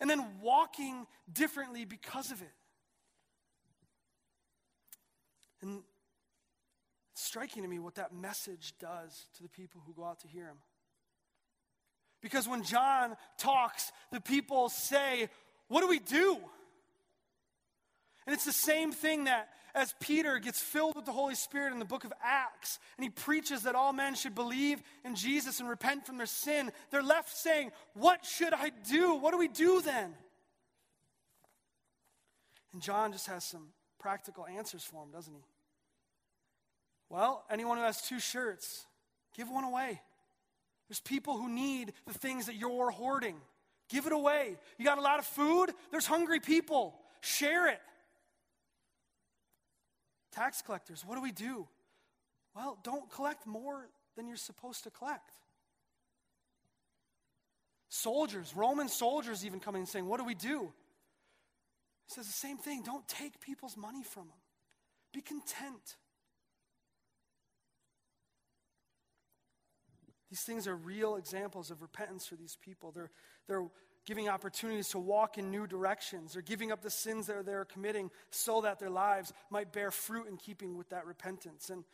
and 0.00 0.08
then 0.08 0.24
walking 0.40 1.06
differently 1.30 1.84
because 1.84 2.32
of 2.32 2.40
it. 2.40 2.52
And 5.62 5.82
it's 7.12 7.22
striking 7.22 7.62
to 7.62 7.68
me 7.68 7.78
what 7.78 7.96
that 7.96 8.14
message 8.14 8.72
does 8.80 9.26
to 9.36 9.42
the 9.42 9.48
people 9.50 9.82
who 9.86 9.92
go 9.92 10.04
out 10.04 10.20
to 10.20 10.28
hear 10.28 10.46
him. 10.46 10.56
Because 12.20 12.48
when 12.48 12.62
John 12.62 13.16
talks, 13.38 13.92
the 14.12 14.20
people 14.20 14.68
say, 14.68 15.28
What 15.68 15.80
do 15.80 15.88
we 15.88 15.98
do? 15.98 16.38
And 18.26 18.34
it's 18.34 18.44
the 18.44 18.52
same 18.52 18.92
thing 18.92 19.24
that 19.24 19.48
as 19.74 19.94
Peter 20.00 20.38
gets 20.38 20.60
filled 20.60 20.96
with 20.96 21.04
the 21.04 21.12
Holy 21.12 21.34
Spirit 21.34 21.72
in 21.72 21.78
the 21.78 21.84
book 21.84 22.04
of 22.04 22.12
Acts, 22.22 22.78
and 22.96 23.04
he 23.04 23.10
preaches 23.10 23.62
that 23.62 23.74
all 23.74 23.92
men 23.92 24.14
should 24.14 24.34
believe 24.34 24.82
in 25.04 25.14
Jesus 25.14 25.60
and 25.60 25.68
repent 25.68 26.06
from 26.06 26.16
their 26.16 26.26
sin, 26.26 26.72
they're 26.90 27.02
left 27.02 27.36
saying, 27.36 27.70
What 27.94 28.24
should 28.24 28.52
I 28.52 28.70
do? 28.88 29.14
What 29.14 29.32
do 29.32 29.38
we 29.38 29.48
do 29.48 29.80
then? 29.80 30.14
And 32.72 32.82
John 32.82 33.12
just 33.12 33.26
has 33.26 33.44
some 33.44 33.68
practical 33.98 34.46
answers 34.46 34.84
for 34.84 35.02
him, 35.02 35.10
doesn't 35.10 35.34
he? 35.34 35.42
Well, 37.08 37.44
anyone 37.50 37.76
who 37.76 37.82
has 37.82 38.00
two 38.00 38.20
shirts, 38.20 38.86
give 39.36 39.50
one 39.50 39.64
away. 39.64 40.00
There's 40.90 41.00
people 41.00 41.36
who 41.36 41.48
need 41.48 41.92
the 42.04 42.12
things 42.12 42.46
that 42.46 42.56
you're 42.56 42.90
hoarding. 42.90 43.36
Give 43.88 44.06
it 44.06 44.12
away. 44.12 44.56
You 44.76 44.84
got 44.84 44.98
a 44.98 45.00
lot 45.00 45.20
of 45.20 45.24
food? 45.24 45.70
There's 45.92 46.04
hungry 46.04 46.40
people. 46.40 46.96
Share 47.20 47.68
it. 47.68 47.80
Tax 50.32 50.62
collectors, 50.62 51.04
what 51.06 51.14
do 51.14 51.22
we 51.22 51.30
do? 51.30 51.68
Well, 52.56 52.76
don't 52.82 53.08
collect 53.08 53.46
more 53.46 53.88
than 54.16 54.26
you're 54.26 54.36
supposed 54.36 54.82
to 54.82 54.90
collect. 54.90 55.30
Soldiers, 57.88 58.52
Roman 58.56 58.88
soldiers, 58.88 59.46
even 59.46 59.60
coming 59.60 59.82
and 59.82 59.88
saying, 59.88 60.06
What 60.06 60.18
do 60.18 60.24
we 60.24 60.34
do? 60.34 60.72
He 62.06 62.14
says 62.14 62.26
the 62.26 62.32
same 62.32 62.56
thing. 62.56 62.82
Don't 62.82 63.06
take 63.06 63.40
people's 63.40 63.76
money 63.76 64.02
from 64.02 64.24
them. 64.24 64.38
Be 65.12 65.20
content. 65.20 65.96
These 70.30 70.42
things 70.42 70.66
are 70.66 70.76
real 70.76 71.16
examples 71.16 71.70
of 71.70 71.82
repentance 71.82 72.26
for 72.26 72.36
these 72.36 72.56
people. 72.56 72.92
They're, 72.92 73.10
they're 73.48 73.66
giving 74.06 74.28
opportunities 74.28 74.88
to 74.90 74.98
walk 74.98 75.38
in 75.38 75.50
new 75.50 75.66
directions. 75.66 76.32
They're 76.32 76.42
giving 76.42 76.72
up 76.72 76.82
the 76.82 76.90
sins 76.90 77.26
that 77.26 77.44
they're 77.44 77.64
committing 77.64 78.10
so 78.30 78.60
that 78.60 78.78
their 78.78 78.90
lives 78.90 79.32
might 79.50 79.72
bear 79.72 79.90
fruit 79.90 80.28
in 80.28 80.36
keeping 80.36 80.78
with 80.78 80.88
that 80.90 81.04
repentance. 81.04 81.68
And 81.70 81.84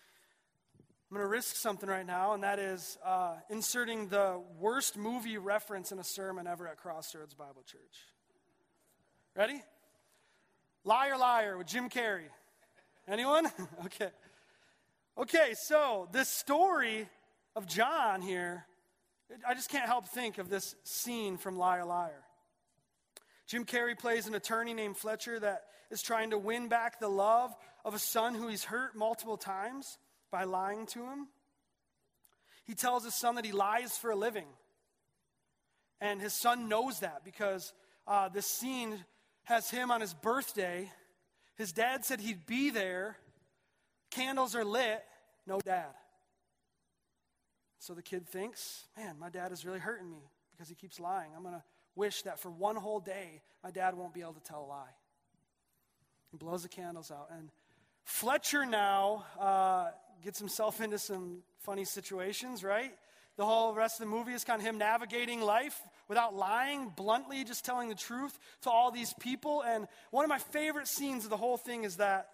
I'm 1.10 1.16
going 1.16 1.24
to 1.24 1.28
risk 1.28 1.56
something 1.56 1.88
right 1.88 2.06
now, 2.06 2.34
and 2.34 2.42
that 2.42 2.58
is 2.58 2.98
uh, 3.04 3.34
inserting 3.48 4.08
the 4.08 4.40
worst 4.58 4.96
movie 4.96 5.38
reference 5.38 5.92
in 5.92 5.98
a 5.98 6.04
sermon 6.04 6.46
ever 6.46 6.68
at 6.68 6.76
Crossroads 6.76 7.32
Bible 7.32 7.62
Church. 7.64 8.06
Ready? 9.36 9.62
Liar, 10.84 11.16
Liar 11.16 11.56
with 11.56 11.68
Jim 11.68 11.88
Carrey. 11.88 12.28
Anyone? 13.08 13.46
okay. 13.84 14.10
Okay, 15.16 15.54
so 15.54 16.08
this 16.12 16.28
story 16.28 17.08
of 17.56 17.66
John 17.66 18.22
here 18.22 18.66
I 19.46 19.54
just 19.54 19.70
can't 19.70 19.86
help 19.86 20.08
think 20.08 20.38
of 20.38 20.48
this 20.48 20.76
scene 20.84 21.36
from 21.36 21.58
Liar 21.58 21.84
Liar. 21.84 22.22
Jim 23.46 23.64
Carrey 23.64 23.98
plays 23.98 24.26
an 24.26 24.34
attorney 24.34 24.74
named 24.74 24.96
Fletcher 24.96 25.38
that 25.40 25.64
is 25.90 26.02
trying 26.02 26.30
to 26.30 26.38
win 26.38 26.68
back 26.68 26.98
the 26.98 27.08
love 27.08 27.54
of 27.84 27.94
a 27.94 27.98
son 27.98 28.34
who 28.34 28.48
he's 28.48 28.64
hurt 28.64 28.96
multiple 28.96 29.36
times 29.36 29.98
by 30.30 30.44
lying 30.44 30.86
to 30.86 31.00
him. 31.00 31.28
He 32.64 32.74
tells 32.74 33.04
his 33.04 33.14
son 33.14 33.36
that 33.36 33.44
he 33.44 33.52
lies 33.52 33.96
for 33.96 34.10
a 34.10 34.16
living. 34.16 34.46
And 36.00 36.20
his 36.20 36.34
son 36.34 36.68
knows 36.68 37.00
that 37.00 37.24
because 37.24 37.72
uh, 38.06 38.28
this 38.28 38.46
scene 38.46 39.04
has 39.44 39.70
him 39.70 39.90
on 39.90 40.00
his 40.00 40.12
birthday. 40.12 40.90
His 41.56 41.72
dad 41.72 42.04
said 42.04 42.20
he'd 42.20 42.46
be 42.46 42.70
there. 42.70 43.16
Candles 44.10 44.56
are 44.56 44.64
lit. 44.64 45.04
No 45.46 45.60
dad. 45.60 45.94
So 47.78 47.94
the 47.94 48.02
kid 48.02 48.28
thinks, 48.28 48.84
man, 48.96 49.16
my 49.18 49.28
dad 49.28 49.52
is 49.52 49.64
really 49.64 49.78
hurting 49.78 50.10
me 50.10 50.30
because 50.52 50.68
he 50.68 50.74
keeps 50.74 50.98
lying. 50.98 51.30
I'm 51.36 51.42
going 51.42 51.54
to 51.54 51.62
wish 51.94 52.22
that 52.22 52.40
for 52.40 52.50
one 52.50 52.76
whole 52.76 53.00
day, 53.00 53.42
my 53.62 53.70
dad 53.70 53.94
won't 53.94 54.14
be 54.14 54.20
able 54.20 54.34
to 54.34 54.42
tell 54.42 54.64
a 54.64 54.66
lie. 54.66 54.94
He 56.30 56.36
blows 56.36 56.62
the 56.62 56.68
candles 56.68 57.10
out. 57.10 57.28
And 57.36 57.50
Fletcher 58.04 58.66
now 58.66 59.24
uh, 59.38 59.90
gets 60.22 60.38
himself 60.38 60.80
into 60.80 60.98
some 60.98 61.42
funny 61.60 61.84
situations, 61.84 62.62
right? 62.62 62.92
The 63.36 63.44
whole 63.44 63.74
rest 63.74 64.00
of 64.00 64.06
the 64.06 64.10
movie 64.10 64.32
is 64.32 64.44
kind 64.44 64.60
of 64.60 64.66
him 64.66 64.78
navigating 64.78 65.42
life 65.42 65.78
without 66.08 66.34
lying, 66.34 66.90
bluntly 66.96 67.44
just 67.44 67.64
telling 67.64 67.88
the 67.90 67.94
truth 67.94 68.38
to 68.62 68.70
all 68.70 68.90
these 68.90 69.12
people. 69.20 69.62
And 69.62 69.86
one 70.10 70.24
of 70.24 70.30
my 70.30 70.38
favorite 70.38 70.88
scenes 70.88 71.24
of 71.24 71.30
the 71.30 71.36
whole 71.36 71.58
thing 71.58 71.84
is 71.84 71.96
that 71.96 72.28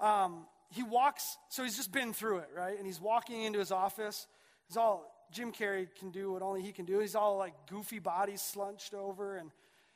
um, 0.00 0.46
he 0.70 0.82
walks, 0.82 1.36
so 1.50 1.62
he's 1.62 1.76
just 1.76 1.92
been 1.92 2.14
through 2.14 2.38
it, 2.38 2.48
right? 2.56 2.76
And 2.76 2.86
he's 2.86 3.00
walking 3.00 3.42
into 3.42 3.58
his 3.58 3.70
office 3.70 4.26
He's 4.68 4.76
all, 4.76 5.12
Jim 5.32 5.52
Carrey 5.52 5.88
can 5.98 6.10
do 6.10 6.32
what 6.32 6.42
only 6.42 6.62
he 6.62 6.72
can 6.72 6.84
do. 6.84 6.98
He's 6.98 7.14
all 7.14 7.36
like 7.36 7.54
goofy 7.68 7.98
body 7.98 8.36
slunched 8.36 8.94
over. 8.94 9.36
And, 9.36 9.50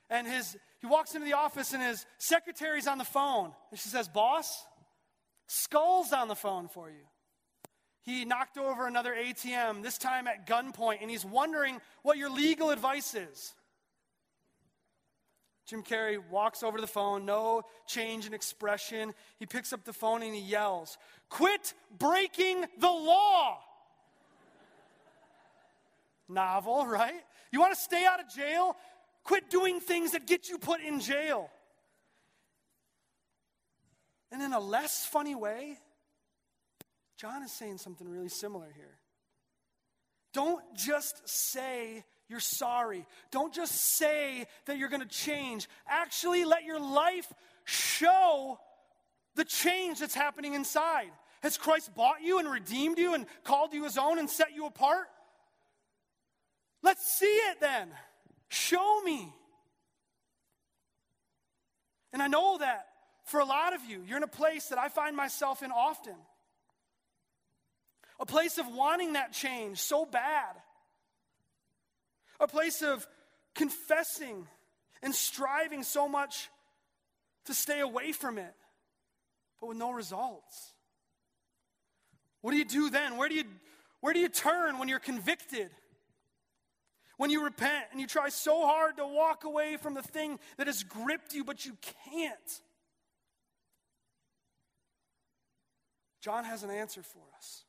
and 0.09 0.27
his, 0.27 0.57
he 0.81 0.87
walks 0.87 1.15
into 1.15 1.27
the 1.27 1.35
office 1.35 1.73
and 1.73 1.83
his 1.83 2.07
secretary's 2.19 2.87
on 2.87 2.99
the 2.99 3.05
phone. 3.05 3.53
And 3.71 3.81
she 3.81 3.89
says, 3.89 4.09
Boss, 4.09 4.65
Skull's 5.47 6.13
on 6.13 6.29
the 6.29 6.37
phone 6.37 6.69
for 6.69 6.91
you. 6.91 7.07
He 8.03 8.25
knocked 8.25 8.57
over 8.57 8.87
another 8.87 9.15
ATM, 9.15 9.83
this 9.83 9.99
time 9.99 10.27
at 10.27 10.47
gunpoint, 10.47 10.99
and 11.03 11.11
he's 11.11 11.25
wondering 11.25 11.81
what 12.03 12.17
your 12.17 12.31
legal 12.31 12.71
advice 12.71 13.15
is. 13.15 13.55
Jim 15.67 15.83
Carrey 15.85 16.19
walks 16.31 16.63
over 16.63 16.79
to 16.79 16.81
the 16.81 16.89
phone, 16.89 17.25
no 17.25 17.63
change 17.87 18.27
in 18.27 18.35
expression. 18.35 19.15
He 19.39 19.47
picks 19.47 19.73
up 19.73 19.85
the 19.85 19.93
phone 19.93 20.23
and 20.23 20.35
he 20.35 20.41
yells, 20.41 20.99
Quit 21.29 21.75
breaking 21.97 22.65
the 22.79 22.89
law! 22.91 23.59
Novel, 26.31 26.87
right? 26.87 27.21
You 27.53 27.61
want 27.61 27.75
to 27.75 27.81
stay 27.81 28.05
out 28.05 28.21
of 28.21 28.29
jail? 28.35 28.77
Quit 29.25 29.51
doing 29.51 29.81
things 29.81 30.13
that 30.13 30.27
get 30.27 30.49
you 30.49 30.59
put 30.59 30.81
in 30.81 31.01
jail. 31.01 31.51
And 34.33 34.43
in 34.43 34.53
a 34.53 34.61
less 34.61 35.05
funny 35.07 35.35
way, 35.35 35.79
John 37.19 37.43
is 37.43 37.53
saying 37.53 37.79
something 37.79 38.09
really 38.09 38.29
similar 38.29 38.69
here. 38.75 38.99
Don't 40.33 40.63
just 40.77 41.29
say 41.29 42.05
you're 42.29 42.39
sorry. 42.39 43.07
Don't 43.33 43.53
just 43.53 43.75
say 43.75 44.47
that 44.67 44.79
you're 44.79 44.89
going 44.89 45.03
to 45.03 45.09
change. 45.09 45.69
Actually, 45.89 46.45
let 46.45 46.63
your 46.63 46.79
life 46.79 47.31
show 47.65 48.59
the 49.35 49.45
change 49.45 49.99
that's 49.99 50.15
happening 50.15 50.55
inside. 50.55 51.11
Has 51.43 51.59
Christ 51.59 51.95
bought 51.95 52.23
you 52.23 52.39
and 52.39 52.49
redeemed 52.49 52.99
you 52.99 53.15
and 53.15 53.27
called 53.43 53.75
you 53.75 53.85
his 53.85 53.99
own 53.99 54.19
and 54.19 54.31
set 54.31 54.55
you 54.55 54.67
apart? 54.67 55.07
Let's 56.83 57.05
see 57.07 57.27
it 57.27 57.61
then. 57.61 57.89
Show 58.49 59.03
me. 59.03 59.33
And 62.13 62.23
I 62.23 62.27
know 62.27 62.59
that 62.59 62.87
for 63.25 63.41
a 63.41 63.45
lot 63.45 63.75
of 63.75 63.85
you, 63.85 64.03
you're 64.07 64.17
in 64.17 64.23
a 64.23 64.29
place 64.29 64.67
that 64.67 64.79
I 64.79 64.89
find 64.89 65.17
myself 65.17 65.63
in 65.63 65.71
often. 65.71 66.17
A 68.19 68.27
place 68.27 68.59
of 68.59 68.67
wanting 68.69 69.15
that 69.15 69.33
change 69.33 69.79
so 69.79 70.05
bad. 70.05 70.57
A 72.41 72.49
place 72.49 72.83
of 72.83 73.07
confessing 73.55 74.47
and 75.03 75.15
striving 75.15 75.83
so 75.83 76.09
much 76.09 76.51
to 77.47 77.55
stay 77.55 77.81
away 77.81 78.13
from 78.13 78.39
it, 78.39 78.55
but 79.61 79.69
with 79.69 79.79
no 79.79 79.91
results. 79.91 80.73
What 82.43 82.53
do 82.53 82.57
you 82.57 82.65
do 82.65 82.91
then? 82.91 83.17
Where 83.17 83.29
do 83.29 83.35
you 83.35 83.45
Where 84.01 84.13
do 84.13 84.21
you 84.21 84.29
turn 84.29 84.79
when 84.79 84.89
you're 84.89 84.99
convicted? 84.99 85.71
When 87.21 87.29
you 87.29 87.45
repent 87.45 87.85
and 87.93 88.01
you 88.01 88.07
try 88.07 88.31
so 88.31 88.65
hard 88.65 88.97
to 88.97 89.07
walk 89.07 89.45
away 89.45 89.77
from 89.77 89.93
the 89.93 90.01
thing 90.01 90.39
that 90.57 90.69
has 90.69 90.83
gripped 90.83 91.35
you, 91.35 91.45
but 91.45 91.67
you 91.67 91.77
can't. 92.11 92.61
John 96.23 96.45
has 96.45 96.63
an 96.63 96.71
answer 96.71 97.03
for 97.03 97.21
us. 97.37 97.65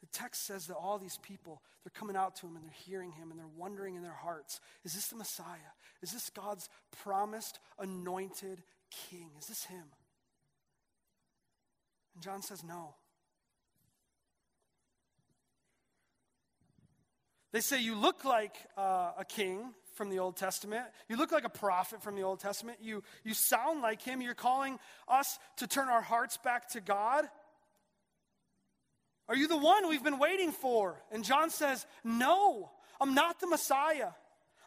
The 0.00 0.06
text 0.10 0.46
says 0.46 0.68
that 0.68 0.74
all 0.74 0.96
these 0.96 1.18
people, 1.18 1.60
they're 1.84 1.92
coming 1.94 2.16
out 2.16 2.36
to 2.36 2.46
him 2.46 2.56
and 2.56 2.64
they're 2.64 2.72
hearing 2.86 3.12
him 3.12 3.30
and 3.30 3.38
they're 3.38 3.46
wondering 3.58 3.96
in 3.96 4.02
their 4.02 4.12
hearts 4.12 4.58
is 4.82 4.94
this 4.94 5.08
the 5.08 5.16
Messiah? 5.16 5.74
Is 6.02 6.12
this 6.12 6.30
God's 6.30 6.70
promised, 7.02 7.58
anointed 7.78 8.62
king? 9.10 9.28
Is 9.38 9.48
this 9.48 9.64
him? 9.64 9.84
And 12.14 12.22
John 12.22 12.40
says, 12.40 12.64
no. 12.64 12.94
They 17.52 17.60
say, 17.60 17.80
You 17.80 17.94
look 17.94 18.24
like 18.24 18.56
uh, 18.76 19.12
a 19.18 19.24
king 19.24 19.74
from 19.94 20.10
the 20.10 20.18
Old 20.18 20.36
Testament. 20.36 20.84
You 21.08 21.16
look 21.16 21.32
like 21.32 21.44
a 21.44 21.50
prophet 21.50 22.02
from 22.02 22.16
the 22.16 22.22
Old 22.22 22.40
Testament. 22.40 22.78
You, 22.80 23.02
you 23.24 23.34
sound 23.34 23.82
like 23.82 24.02
him. 24.02 24.22
You're 24.22 24.34
calling 24.34 24.78
us 25.08 25.38
to 25.56 25.66
turn 25.66 25.88
our 25.88 26.00
hearts 26.00 26.38
back 26.38 26.68
to 26.70 26.80
God. 26.80 27.24
Are 29.28 29.36
you 29.36 29.46
the 29.46 29.56
one 29.56 29.88
we've 29.88 30.02
been 30.02 30.18
waiting 30.18 30.52
for? 30.52 31.00
And 31.12 31.24
John 31.24 31.50
says, 31.50 31.86
No, 32.02 32.70
I'm 33.00 33.14
not 33.14 33.40
the 33.40 33.46
Messiah. 33.46 34.10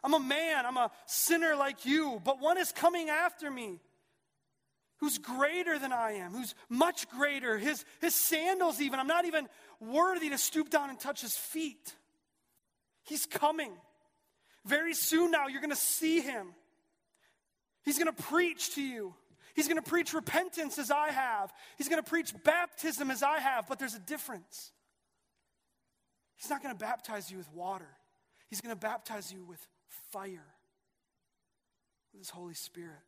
I'm 0.02 0.14
a 0.14 0.20
man, 0.20 0.66
I'm 0.66 0.76
a 0.76 0.90
sinner 1.06 1.56
like 1.56 1.86
you, 1.86 2.20
but 2.22 2.38
one 2.38 2.58
is 2.58 2.72
coming 2.72 3.08
after 3.08 3.50
me 3.50 3.80
who's 4.98 5.18
greater 5.18 5.78
than 5.78 5.92
I 5.92 6.12
am, 6.12 6.32
who's 6.32 6.54
much 6.68 7.08
greater. 7.08 7.58
His, 7.58 7.84
his 8.00 8.14
sandals, 8.14 8.80
even, 8.80 9.00
I'm 9.00 9.06
not 9.06 9.24
even 9.24 9.48
worthy 9.80 10.28
to 10.30 10.38
stoop 10.38 10.70
down 10.70 10.90
and 10.90 11.00
touch 11.00 11.22
his 11.22 11.34
feet. 11.34 11.94
He's 13.04 13.26
coming. 13.26 13.72
Very 14.64 14.94
soon 14.94 15.30
now, 15.30 15.46
you're 15.46 15.60
going 15.60 15.70
to 15.70 15.76
see 15.76 16.20
him. 16.20 16.54
He's 17.84 17.98
going 17.98 18.14
to 18.14 18.22
preach 18.22 18.74
to 18.74 18.82
you. 18.82 19.14
He's 19.54 19.68
going 19.68 19.82
to 19.82 19.88
preach 19.88 20.14
repentance 20.14 20.78
as 20.78 20.90
I 20.90 21.10
have. 21.10 21.52
He's 21.78 21.88
going 21.88 22.02
to 22.02 22.08
preach 22.08 22.34
baptism 22.42 23.10
as 23.10 23.22
I 23.22 23.38
have, 23.38 23.68
but 23.68 23.78
there's 23.78 23.94
a 23.94 24.00
difference. 24.00 24.72
He's 26.36 26.50
not 26.50 26.62
going 26.62 26.74
to 26.74 26.78
baptize 26.78 27.30
you 27.30 27.38
with 27.38 27.50
water, 27.52 27.88
He's 28.48 28.60
going 28.60 28.74
to 28.74 28.80
baptize 28.80 29.32
you 29.32 29.44
with 29.44 29.64
fire, 30.10 30.46
with 32.12 32.20
His 32.20 32.30
Holy 32.30 32.54
Spirit. 32.54 33.02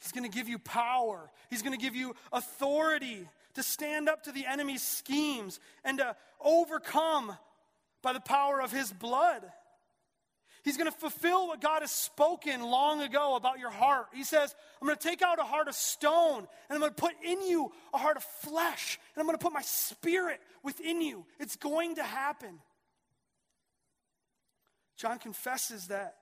He's 0.00 0.12
going 0.12 0.30
to 0.30 0.36
give 0.36 0.50
you 0.50 0.58
power. 0.58 1.30
He's 1.48 1.62
going 1.62 1.72
to 1.72 1.82
give 1.82 1.96
you 1.96 2.14
authority 2.30 3.26
to 3.54 3.62
stand 3.62 4.06
up 4.06 4.24
to 4.24 4.32
the 4.32 4.44
enemy's 4.44 4.82
schemes 4.82 5.60
and 5.82 5.96
to 5.96 6.14
overcome 6.42 7.34
by 8.04 8.12
the 8.12 8.20
power 8.20 8.60
of 8.60 8.70
his 8.70 8.92
blood. 8.92 9.42
He's 10.62 10.76
going 10.78 10.90
to 10.90 10.96
fulfill 10.96 11.48
what 11.48 11.60
God 11.60 11.82
has 11.82 11.90
spoken 11.90 12.62
long 12.62 13.02
ago 13.02 13.34
about 13.34 13.58
your 13.58 13.70
heart. 13.70 14.06
He 14.14 14.24
says, 14.24 14.54
I'm 14.80 14.86
going 14.86 14.96
to 14.96 15.08
take 15.08 15.20
out 15.20 15.38
a 15.38 15.44
heart 15.44 15.68
of 15.68 15.74
stone 15.74 16.38
and 16.38 16.70
I'm 16.70 16.78
going 16.78 16.94
to 16.94 17.02
put 17.02 17.12
in 17.22 17.42
you 17.42 17.70
a 17.92 17.98
heart 17.98 18.16
of 18.16 18.22
flesh 18.22 18.98
and 19.14 19.20
I'm 19.20 19.26
going 19.26 19.36
to 19.36 19.42
put 19.42 19.52
my 19.52 19.62
spirit 19.62 20.40
within 20.62 21.02
you. 21.02 21.26
It's 21.38 21.56
going 21.56 21.96
to 21.96 22.02
happen. 22.02 22.60
John 24.96 25.18
confesses 25.18 25.88
that 25.88 26.14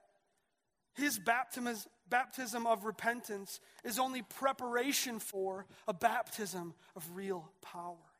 his 0.95 1.19
baptism, 1.19 1.75
baptism 2.09 2.67
of 2.67 2.83
repentance 2.83 3.61
is 3.85 3.97
only 3.97 4.23
preparation 4.23 5.19
for 5.19 5.67
a 5.87 5.93
baptism 5.93 6.73
of 6.95 7.15
real 7.15 7.49
power. 7.61 8.12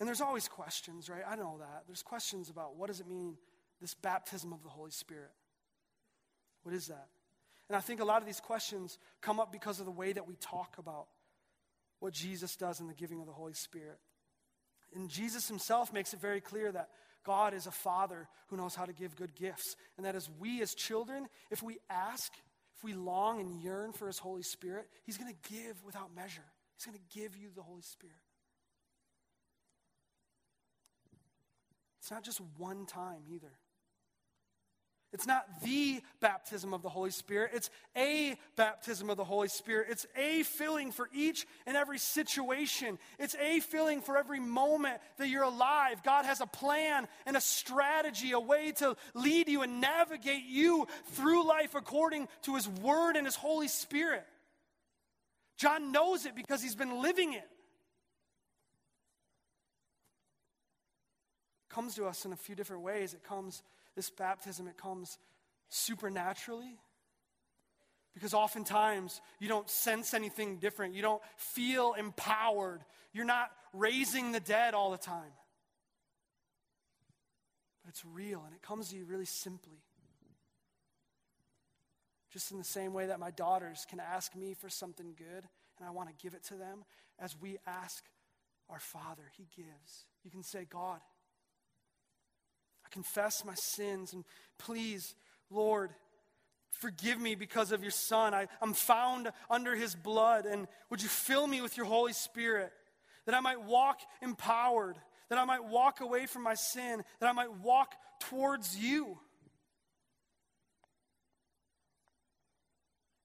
And 0.00 0.08
there's 0.08 0.20
always 0.20 0.48
questions, 0.48 1.08
right? 1.08 1.22
I 1.26 1.36
know 1.36 1.56
that. 1.60 1.84
There's 1.86 2.02
questions 2.02 2.50
about 2.50 2.76
what 2.76 2.88
does 2.88 3.00
it 3.00 3.06
mean, 3.06 3.36
this 3.80 3.94
baptism 3.94 4.52
of 4.52 4.62
the 4.62 4.68
Holy 4.68 4.90
Spirit? 4.90 5.30
What 6.62 6.74
is 6.74 6.88
that? 6.88 7.08
And 7.68 7.76
I 7.76 7.80
think 7.80 8.00
a 8.00 8.04
lot 8.04 8.20
of 8.20 8.26
these 8.26 8.40
questions 8.40 8.98
come 9.20 9.40
up 9.40 9.52
because 9.52 9.80
of 9.80 9.86
the 9.86 9.92
way 9.92 10.12
that 10.12 10.26
we 10.26 10.36
talk 10.36 10.76
about 10.78 11.06
what 12.00 12.12
Jesus 12.12 12.56
does 12.56 12.80
in 12.80 12.88
the 12.88 12.94
giving 12.94 13.20
of 13.20 13.26
the 13.26 13.32
Holy 13.32 13.54
Spirit. 13.54 13.98
And 14.94 15.08
Jesus 15.08 15.48
himself 15.48 15.92
makes 15.92 16.12
it 16.12 16.20
very 16.20 16.40
clear 16.40 16.70
that 16.72 16.88
God 17.24 17.54
is 17.54 17.66
a 17.66 17.70
father 17.70 18.28
who 18.48 18.56
knows 18.56 18.74
how 18.74 18.84
to 18.84 18.92
give 18.92 19.16
good 19.16 19.34
gifts. 19.34 19.76
And 19.96 20.04
that 20.04 20.14
as 20.14 20.28
we, 20.38 20.60
as 20.60 20.74
children, 20.74 21.26
if 21.50 21.62
we 21.62 21.78
ask, 21.88 22.32
if 22.76 22.84
we 22.84 22.92
long 22.92 23.40
and 23.40 23.62
yearn 23.62 23.92
for 23.92 24.06
his 24.06 24.18
Holy 24.18 24.42
Spirit, 24.42 24.86
he's 25.04 25.16
going 25.16 25.32
to 25.32 25.52
give 25.52 25.82
without 25.84 26.14
measure. 26.14 26.44
He's 26.76 26.84
going 26.84 26.98
to 26.98 27.18
give 27.18 27.36
you 27.36 27.48
the 27.54 27.62
Holy 27.62 27.82
Spirit. 27.82 28.16
It's 32.04 32.10
not 32.10 32.22
just 32.22 32.42
one 32.58 32.84
time 32.84 33.22
either. 33.32 33.50
It's 35.14 35.26
not 35.26 35.46
the 35.62 36.02
baptism 36.20 36.74
of 36.74 36.82
the 36.82 36.90
Holy 36.90 37.10
Spirit. 37.10 37.52
It's 37.54 37.70
a 37.96 38.36
baptism 38.56 39.08
of 39.08 39.16
the 39.16 39.24
Holy 39.24 39.48
Spirit. 39.48 39.86
It's 39.88 40.04
a 40.14 40.42
filling 40.42 40.92
for 40.92 41.08
each 41.14 41.46
and 41.66 41.78
every 41.78 41.96
situation. 41.96 42.98
It's 43.18 43.34
a 43.36 43.60
filling 43.60 44.02
for 44.02 44.18
every 44.18 44.38
moment 44.38 44.98
that 45.16 45.30
you're 45.30 45.44
alive. 45.44 46.02
God 46.02 46.26
has 46.26 46.42
a 46.42 46.46
plan 46.46 47.08
and 47.24 47.38
a 47.38 47.40
strategy, 47.40 48.32
a 48.32 48.40
way 48.40 48.72
to 48.72 48.96
lead 49.14 49.48
you 49.48 49.62
and 49.62 49.80
navigate 49.80 50.44
you 50.44 50.86
through 51.12 51.48
life 51.48 51.74
according 51.74 52.28
to 52.42 52.54
His 52.54 52.68
Word 52.68 53.16
and 53.16 53.26
His 53.26 53.36
Holy 53.36 53.68
Spirit. 53.68 54.26
John 55.56 55.90
knows 55.90 56.26
it 56.26 56.36
because 56.36 56.62
he's 56.62 56.76
been 56.76 57.00
living 57.00 57.32
it. 57.32 57.48
Comes 61.74 61.94
to 61.96 62.06
us 62.06 62.24
in 62.24 62.32
a 62.32 62.36
few 62.36 62.54
different 62.54 62.82
ways. 62.82 63.14
It 63.14 63.24
comes, 63.24 63.62
this 63.96 64.10
baptism, 64.10 64.68
it 64.68 64.76
comes 64.76 65.18
supernaturally. 65.68 66.78
Because 68.14 68.32
oftentimes 68.32 69.20
you 69.40 69.48
don't 69.48 69.68
sense 69.68 70.14
anything 70.14 70.58
different. 70.58 70.94
You 70.94 71.02
don't 71.02 71.22
feel 71.36 71.94
empowered. 71.94 72.80
You're 73.12 73.24
not 73.24 73.50
raising 73.72 74.30
the 74.30 74.40
dead 74.40 74.74
all 74.74 74.92
the 74.92 74.98
time. 74.98 75.32
But 77.82 77.90
it's 77.90 78.04
real 78.04 78.42
and 78.46 78.54
it 78.54 78.62
comes 78.62 78.90
to 78.90 78.96
you 78.96 79.04
really 79.04 79.24
simply. 79.24 79.82
Just 82.32 82.52
in 82.52 82.58
the 82.58 82.64
same 82.64 82.92
way 82.92 83.06
that 83.06 83.18
my 83.18 83.30
daughters 83.30 83.84
can 83.88 84.00
ask 84.00 84.34
me 84.36 84.54
for 84.54 84.68
something 84.68 85.14
good 85.16 85.48
and 85.78 85.88
I 85.88 85.90
want 85.90 86.08
to 86.08 86.14
give 86.22 86.34
it 86.34 86.44
to 86.44 86.54
them, 86.54 86.84
as 87.18 87.36
we 87.40 87.58
ask 87.66 88.04
our 88.70 88.78
Father, 88.78 89.24
He 89.36 89.48
gives. 89.56 90.06
You 90.22 90.30
can 90.30 90.42
say, 90.42 90.66
God, 90.68 91.00
confess 92.94 93.44
my 93.44 93.54
sins 93.54 94.12
and 94.12 94.24
please, 94.56 95.14
Lord, 95.50 95.90
forgive 96.70 97.20
me 97.20 97.34
because 97.34 97.72
of 97.72 97.82
your 97.82 97.90
Son. 97.90 98.32
I, 98.32 98.46
I'm 98.62 98.72
found 98.72 99.30
under 99.50 99.74
his 99.74 99.94
blood. 99.94 100.46
And 100.46 100.68
would 100.90 101.02
you 101.02 101.08
fill 101.08 101.46
me 101.46 101.60
with 101.60 101.76
your 101.76 101.86
Holy 101.86 102.12
Spirit 102.12 102.72
that 103.26 103.34
I 103.34 103.40
might 103.40 103.62
walk 103.62 103.98
empowered, 104.22 104.96
that 105.28 105.38
I 105.38 105.44
might 105.44 105.64
walk 105.64 106.00
away 106.00 106.26
from 106.26 106.42
my 106.42 106.54
sin, 106.54 107.02
that 107.18 107.28
I 107.28 107.32
might 107.32 107.52
walk 107.58 107.94
towards 108.20 108.78
you? 108.78 109.18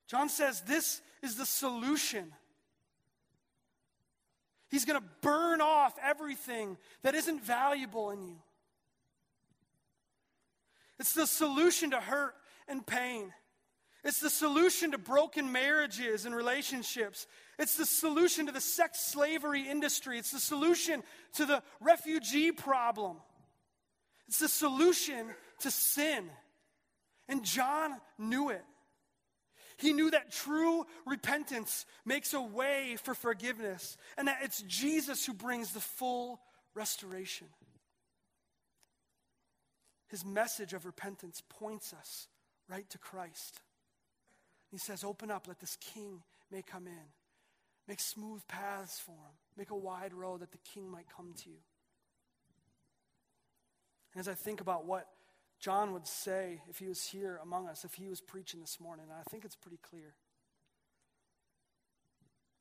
John 0.07 0.29
says 0.29 0.61
this 0.61 1.01
is 1.21 1.35
the 1.35 1.45
solution. 1.45 2.33
He's 4.69 4.85
going 4.85 4.99
to 4.99 5.07
burn 5.21 5.61
off 5.61 5.93
everything 6.03 6.77
that 7.03 7.13
isn't 7.13 7.43
valuable 7.43 8.09
in 8.09 8.23
you. 8.23 8.37
It's 10.99 11.13
the 11.13 11.27
solution 11.27 11.91
to 11.91 11.99
hurt 11.99 12.35
and 12.67 12.85
pain. 12.85 13.33
It's 14.03 14.19
the 14.19 14.29
solution 14.29 14.91
to 14.91 14.97
broken 14.97 15.51
marriages 15.51 16.25
and 16.25 16.33
relationships. 16.33 17.27
It's 17.57 17.75
the 17.75 17.85
solution 17.85 18.45
to 18.45 18.51
the 18.51 18.61
sex 18.61 18.99
slavery 18.99 19.69
industry. 19.69 20.17
It's 20.17 20.31
the 20.31 20.39
solution 20.39 21.03
to 21.33 21.45
the 21.45 21.61
refugee 21.81 22.51
problem. 22.51 23.17
It's 24.27 24.39
the 24.39 24.47
solution 24.47 25.27
to 25.61 25.71
sin. 25.71 26.29
And 27.27 27.43
John 27.43 27.95
knew 28.17 28.49
it. 28.49 28.63
He 29.77 29.93
knew 29.93 30.11
that 30.11 30.31
true 30.31 30.85
repentance 31.05 31.85
makes 32.05 32.33
a 32.33 32.41
way 32.41 32.97
for 33.03 33.13
forgiveness 33.13 33.97
and 34.17 34.27
that 34.27 34.39
it's 34.43 34.61
Jesus 34.63 35.25
who 35.25 35.33
brings 35.33 35.71
the 35.71 35.79
full 35.79 36.41
restoration. 36.73 37.47
His 40.09 40.25
message 40.25 40.73
of 40.73 40.85
repentance 40.85 41.41
points 41.49 41.93
us 41.93 42.27
right 42.67 42.89
to 42.89 42.97
Christ. 42.97 43.61
He 44.71 44.77
says, 44.77 45.03
Open 45.03 45.31
up, 45.31 45.47
let 45.47 45.59
this 45.59 45.77
king 45.77 46.23
may 46.51 46.61
come 46.61 46.87
in. 46.87 47.13
Make 47.87 47.99
smooth 47.99 48.47
paths 48.47 48.99
for 48.99 49.11
him. 49.11 49.35
Make 49.57 49.71
a 49.71 49.75
wide 49.75 50.13
road 50.13 50.41
that 50.41 50.51
the 50.51 50.59
king 50.59 50.89
might 50.89 51.07
come 51.15 51.33
to 51.43 51.49
you. 51.49 51.57
And 54.13 54.19
as 54.19 54.27
I 54.27 54.33
think 54.33 54.61
about 54.61 54.85
what 54.85 55.07
John 55.59 55.93
would 55.93 56.07
say 56.07 56.61
if 56.69 56.79
he 56.79 56.87
was 56.87 57.05
here 57.05 57.39
among 57.41 57.67
us, 57.67 57.83
if 57.83 57.93
he 57.93 58.07
was 58.07 58.21
preaching 58.21 58.59
this 58.59 58.79
morning, 58.79 59.05
I 59.11 59.23
think 59.29 59.45
it's 59.45 59.55
pretty 59.55 59.79
clear. 59.81 60.13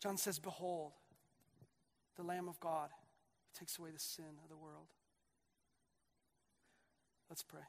John 0.02 0.16
says, 0.16 0.38
Behold, 0.38 0.92
the 2.16 2.22
Lamb 2.22 2.48
of 2.48 2.60
God 2.60 2.90
takes 3.58 3.78
away 3.78 3.90
the 3.90 3.98
sin 3.98 4.38
of 4.42 4.48
the 4.48 4.56
world. 4.56 4.86
Let's 7.28 7.42
pray. 7.42 7.60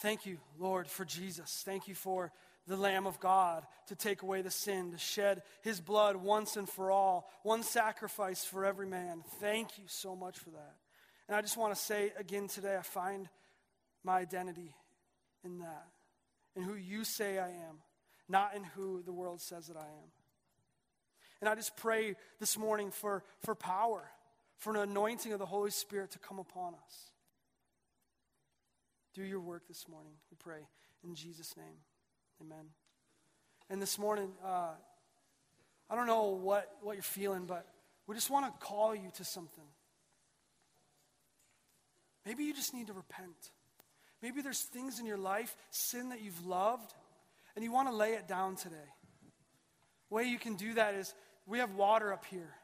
Thank 0.00 0.26
you, 0.26 0.38
Lord, 0.58 0.88
for 0.88 1.04
Jesus. 1.04 1.62
Thank 1.64 1.88
you 1.88 1.94
for 1.94 2.30
the 2.66 2.76
Lamb 2.76 3.06
of 3.06 3.18
God 3.20 3.64
to 3.86 3.94
take 3.94 4.22
away 4.22 4.42
the 4.42 4.50
sin, 4.50 4.90
to 4.90 4.98
shed 4.98 5.42
his 5.62 5.80
blood 5.80 6.16
once 6.16 6.56
and 6.56 6.68
for 6.68 6.90
all, 6.90 7.30
one 7.44 7.62
sacrifice 7.62 8.44
for 8.44 8.64
every 8.64 8.86
man. 8.86 9.22
Thank 9.40 9.78
you 9.78 9.84
so 9.86 10.14
much 10.14 10.38
for 10.38 10.50
that. 10.50 10.74
And 11.28 11.36
I 11.36 11.40
just 11.40 11.56
want 11.56 11.74
to 11.74 11.80
say 11.80 12.12
again 12.18 12.48
today, 12.48 12.76
I 12.76 12.82
find 12.82 13.28
my 14.04 14.18
identity 14.18 14.74
in 15.44 15.60
that, 15.60 15.86
in 16.54 16.62
who 16.62 16.74
you 16.74 17.04
say 17.04 17.38
I 17.38 17.48
am, 17.48 17.78
not 18.28 18.54
in 18.54 18.64
who 18.64 19.02
the 19.02 19.12
world 19.12 19.40
says 19.40 19.68
that 19.68 19.76
I 19.76 19.86
am. 19.86 20.15
And 21.40 21.48
I 21.48 21.54
just 21.54 21.76
pray 21.76 22.14
this 22.40 22.56
morning 22.56 22.90
for, 22.90 23.22
for 23.44 23.54
power, 23.54 24.02
for 24.58 24.70
an 24.74 24.90
anointing 24.90 25.32
of 25.32 25.38
the 25.38 25.46
Holy 25.46 25.70
Spirit 25.70 26.12
to 26.12 26.18
come 26.18 26.38
upon 26.38 26.74
us. 26.74 27.10
Do 29.14 29.22
your 29.22 29.40
work 29.40 29.66
this 29.68 29.86
morning, 29.88 30.12
we 30.30 30.36
pray. 30.38 30.66
In 31.04 31.14
Jesus' 31.14 31.56
name, 31.56 31.76
amen. 32.40 32.66
And 33.68 33.80
this 33.80 33.98
morning, 33.98 34.30
uh, 34.44 34.72
I 35.88 35.94
don't 35.94 36.06
know 36.06 36.30
what, 36.30 36.70
what 36.82 36.94
you're 36.94 37.02
feeling, 37.02 37.46
but 37.46 37.66
we 38.06 38.14
just 38.14 38.30
want 38.30 38.46
to 38.46 38.66
call 38.66 38.94
you 38.94 39.10
to 39.16 39.24
something. 39.24 39.64
Maybe 42.24 42.44
you 42.44 42.54
just 42.54 42.74
need 42.74 42.88
to 42.88 42.92
repent. 42.92 43.52
Maybe 44.22 44.42
there's 44.42 44.62
things 44.62 44.98
in 44.98 45.06
your 45.06 45.18
life, 45.18 45.54
sin 45.70 46.08
that 46.08 46.22
you've 46.22 46.46
loved, 46.46 46.92
and 47.54 47.64
you 47.64 47.70
want 47.70 47.88
to 47.88 47.94
lay 47.94 48.14
it 48.14 48.26
down 48.26 48.56
today. 48.56 48.76
Way 50.10 50.24
you 50.24 50.38
can 50.38 50.56
do 50.56 50.74
that 50.74 50.94
is 50.94 51.14
we 51.46 51.58
have 51.58 51.74
water 51.74 52.12
up 52.12 52.24
here. 52.24 52.54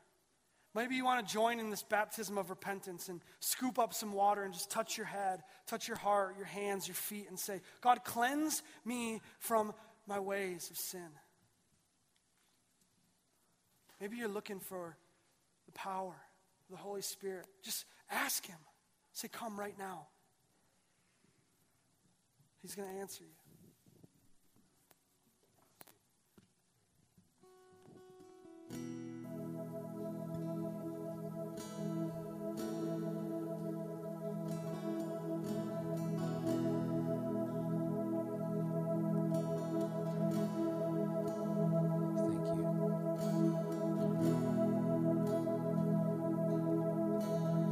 Maybe 0.75 0.95
you 0.95 1.05
want 1.05 1.27
to 1.27 1.33
join 1.33 1.61
in 1.61 1.71
this 1.71 1.83
baptism 1.83 2.39
of 2.39 2.49
repentance 2.49 3.09
and 3.09 3.21
scoop 3.41 3.79
up 3.79 3.93
some 3.93 4.13
water 4.13 4.43
and 4.43 4.55
just 4.55 4.71
touch 4.71 4.97
your 4.97 5.07
head, 5.07 5.43
touch 5.67 5.87
your 5.87 5.99
heart, 5.99 6.35
your 6.39 6.47
hands, 6.47 6.89
your 6.89 6.95
feet, 6.95 7.27
and 7.29 7.39
say, 7.39 7.61
God, 7.83 8.05
cleanse 8.05 8.63
me 8.85 9.21
from 9.39 9.75
my 10.07 10.19
ways 10.19 10.71
of 10.71 10.79
sin. 10.79 11.09
Maybe 14.01 14.17
you're 14.17 14.29
looking 14.29 14.61
for 14.61 14.97
the 15.67 15.73
power 15.73 16.15
of 16.15 16.71
the 16.71 16.77
Holy 16.77 17.03
Spirit. 17.03 17.47
Just 17.63 17.85
ask 18.11 18.45
Him. 18.45 18.59
Say, 19.13 19.29
Come 19.29 19.61
right 19.61 19.79
now. 19.79 20.07
He's 22.63 22.75
going 22.75 22.89
to 22.89 23.01
answer 23.01 23.25
you. 23.25 23.42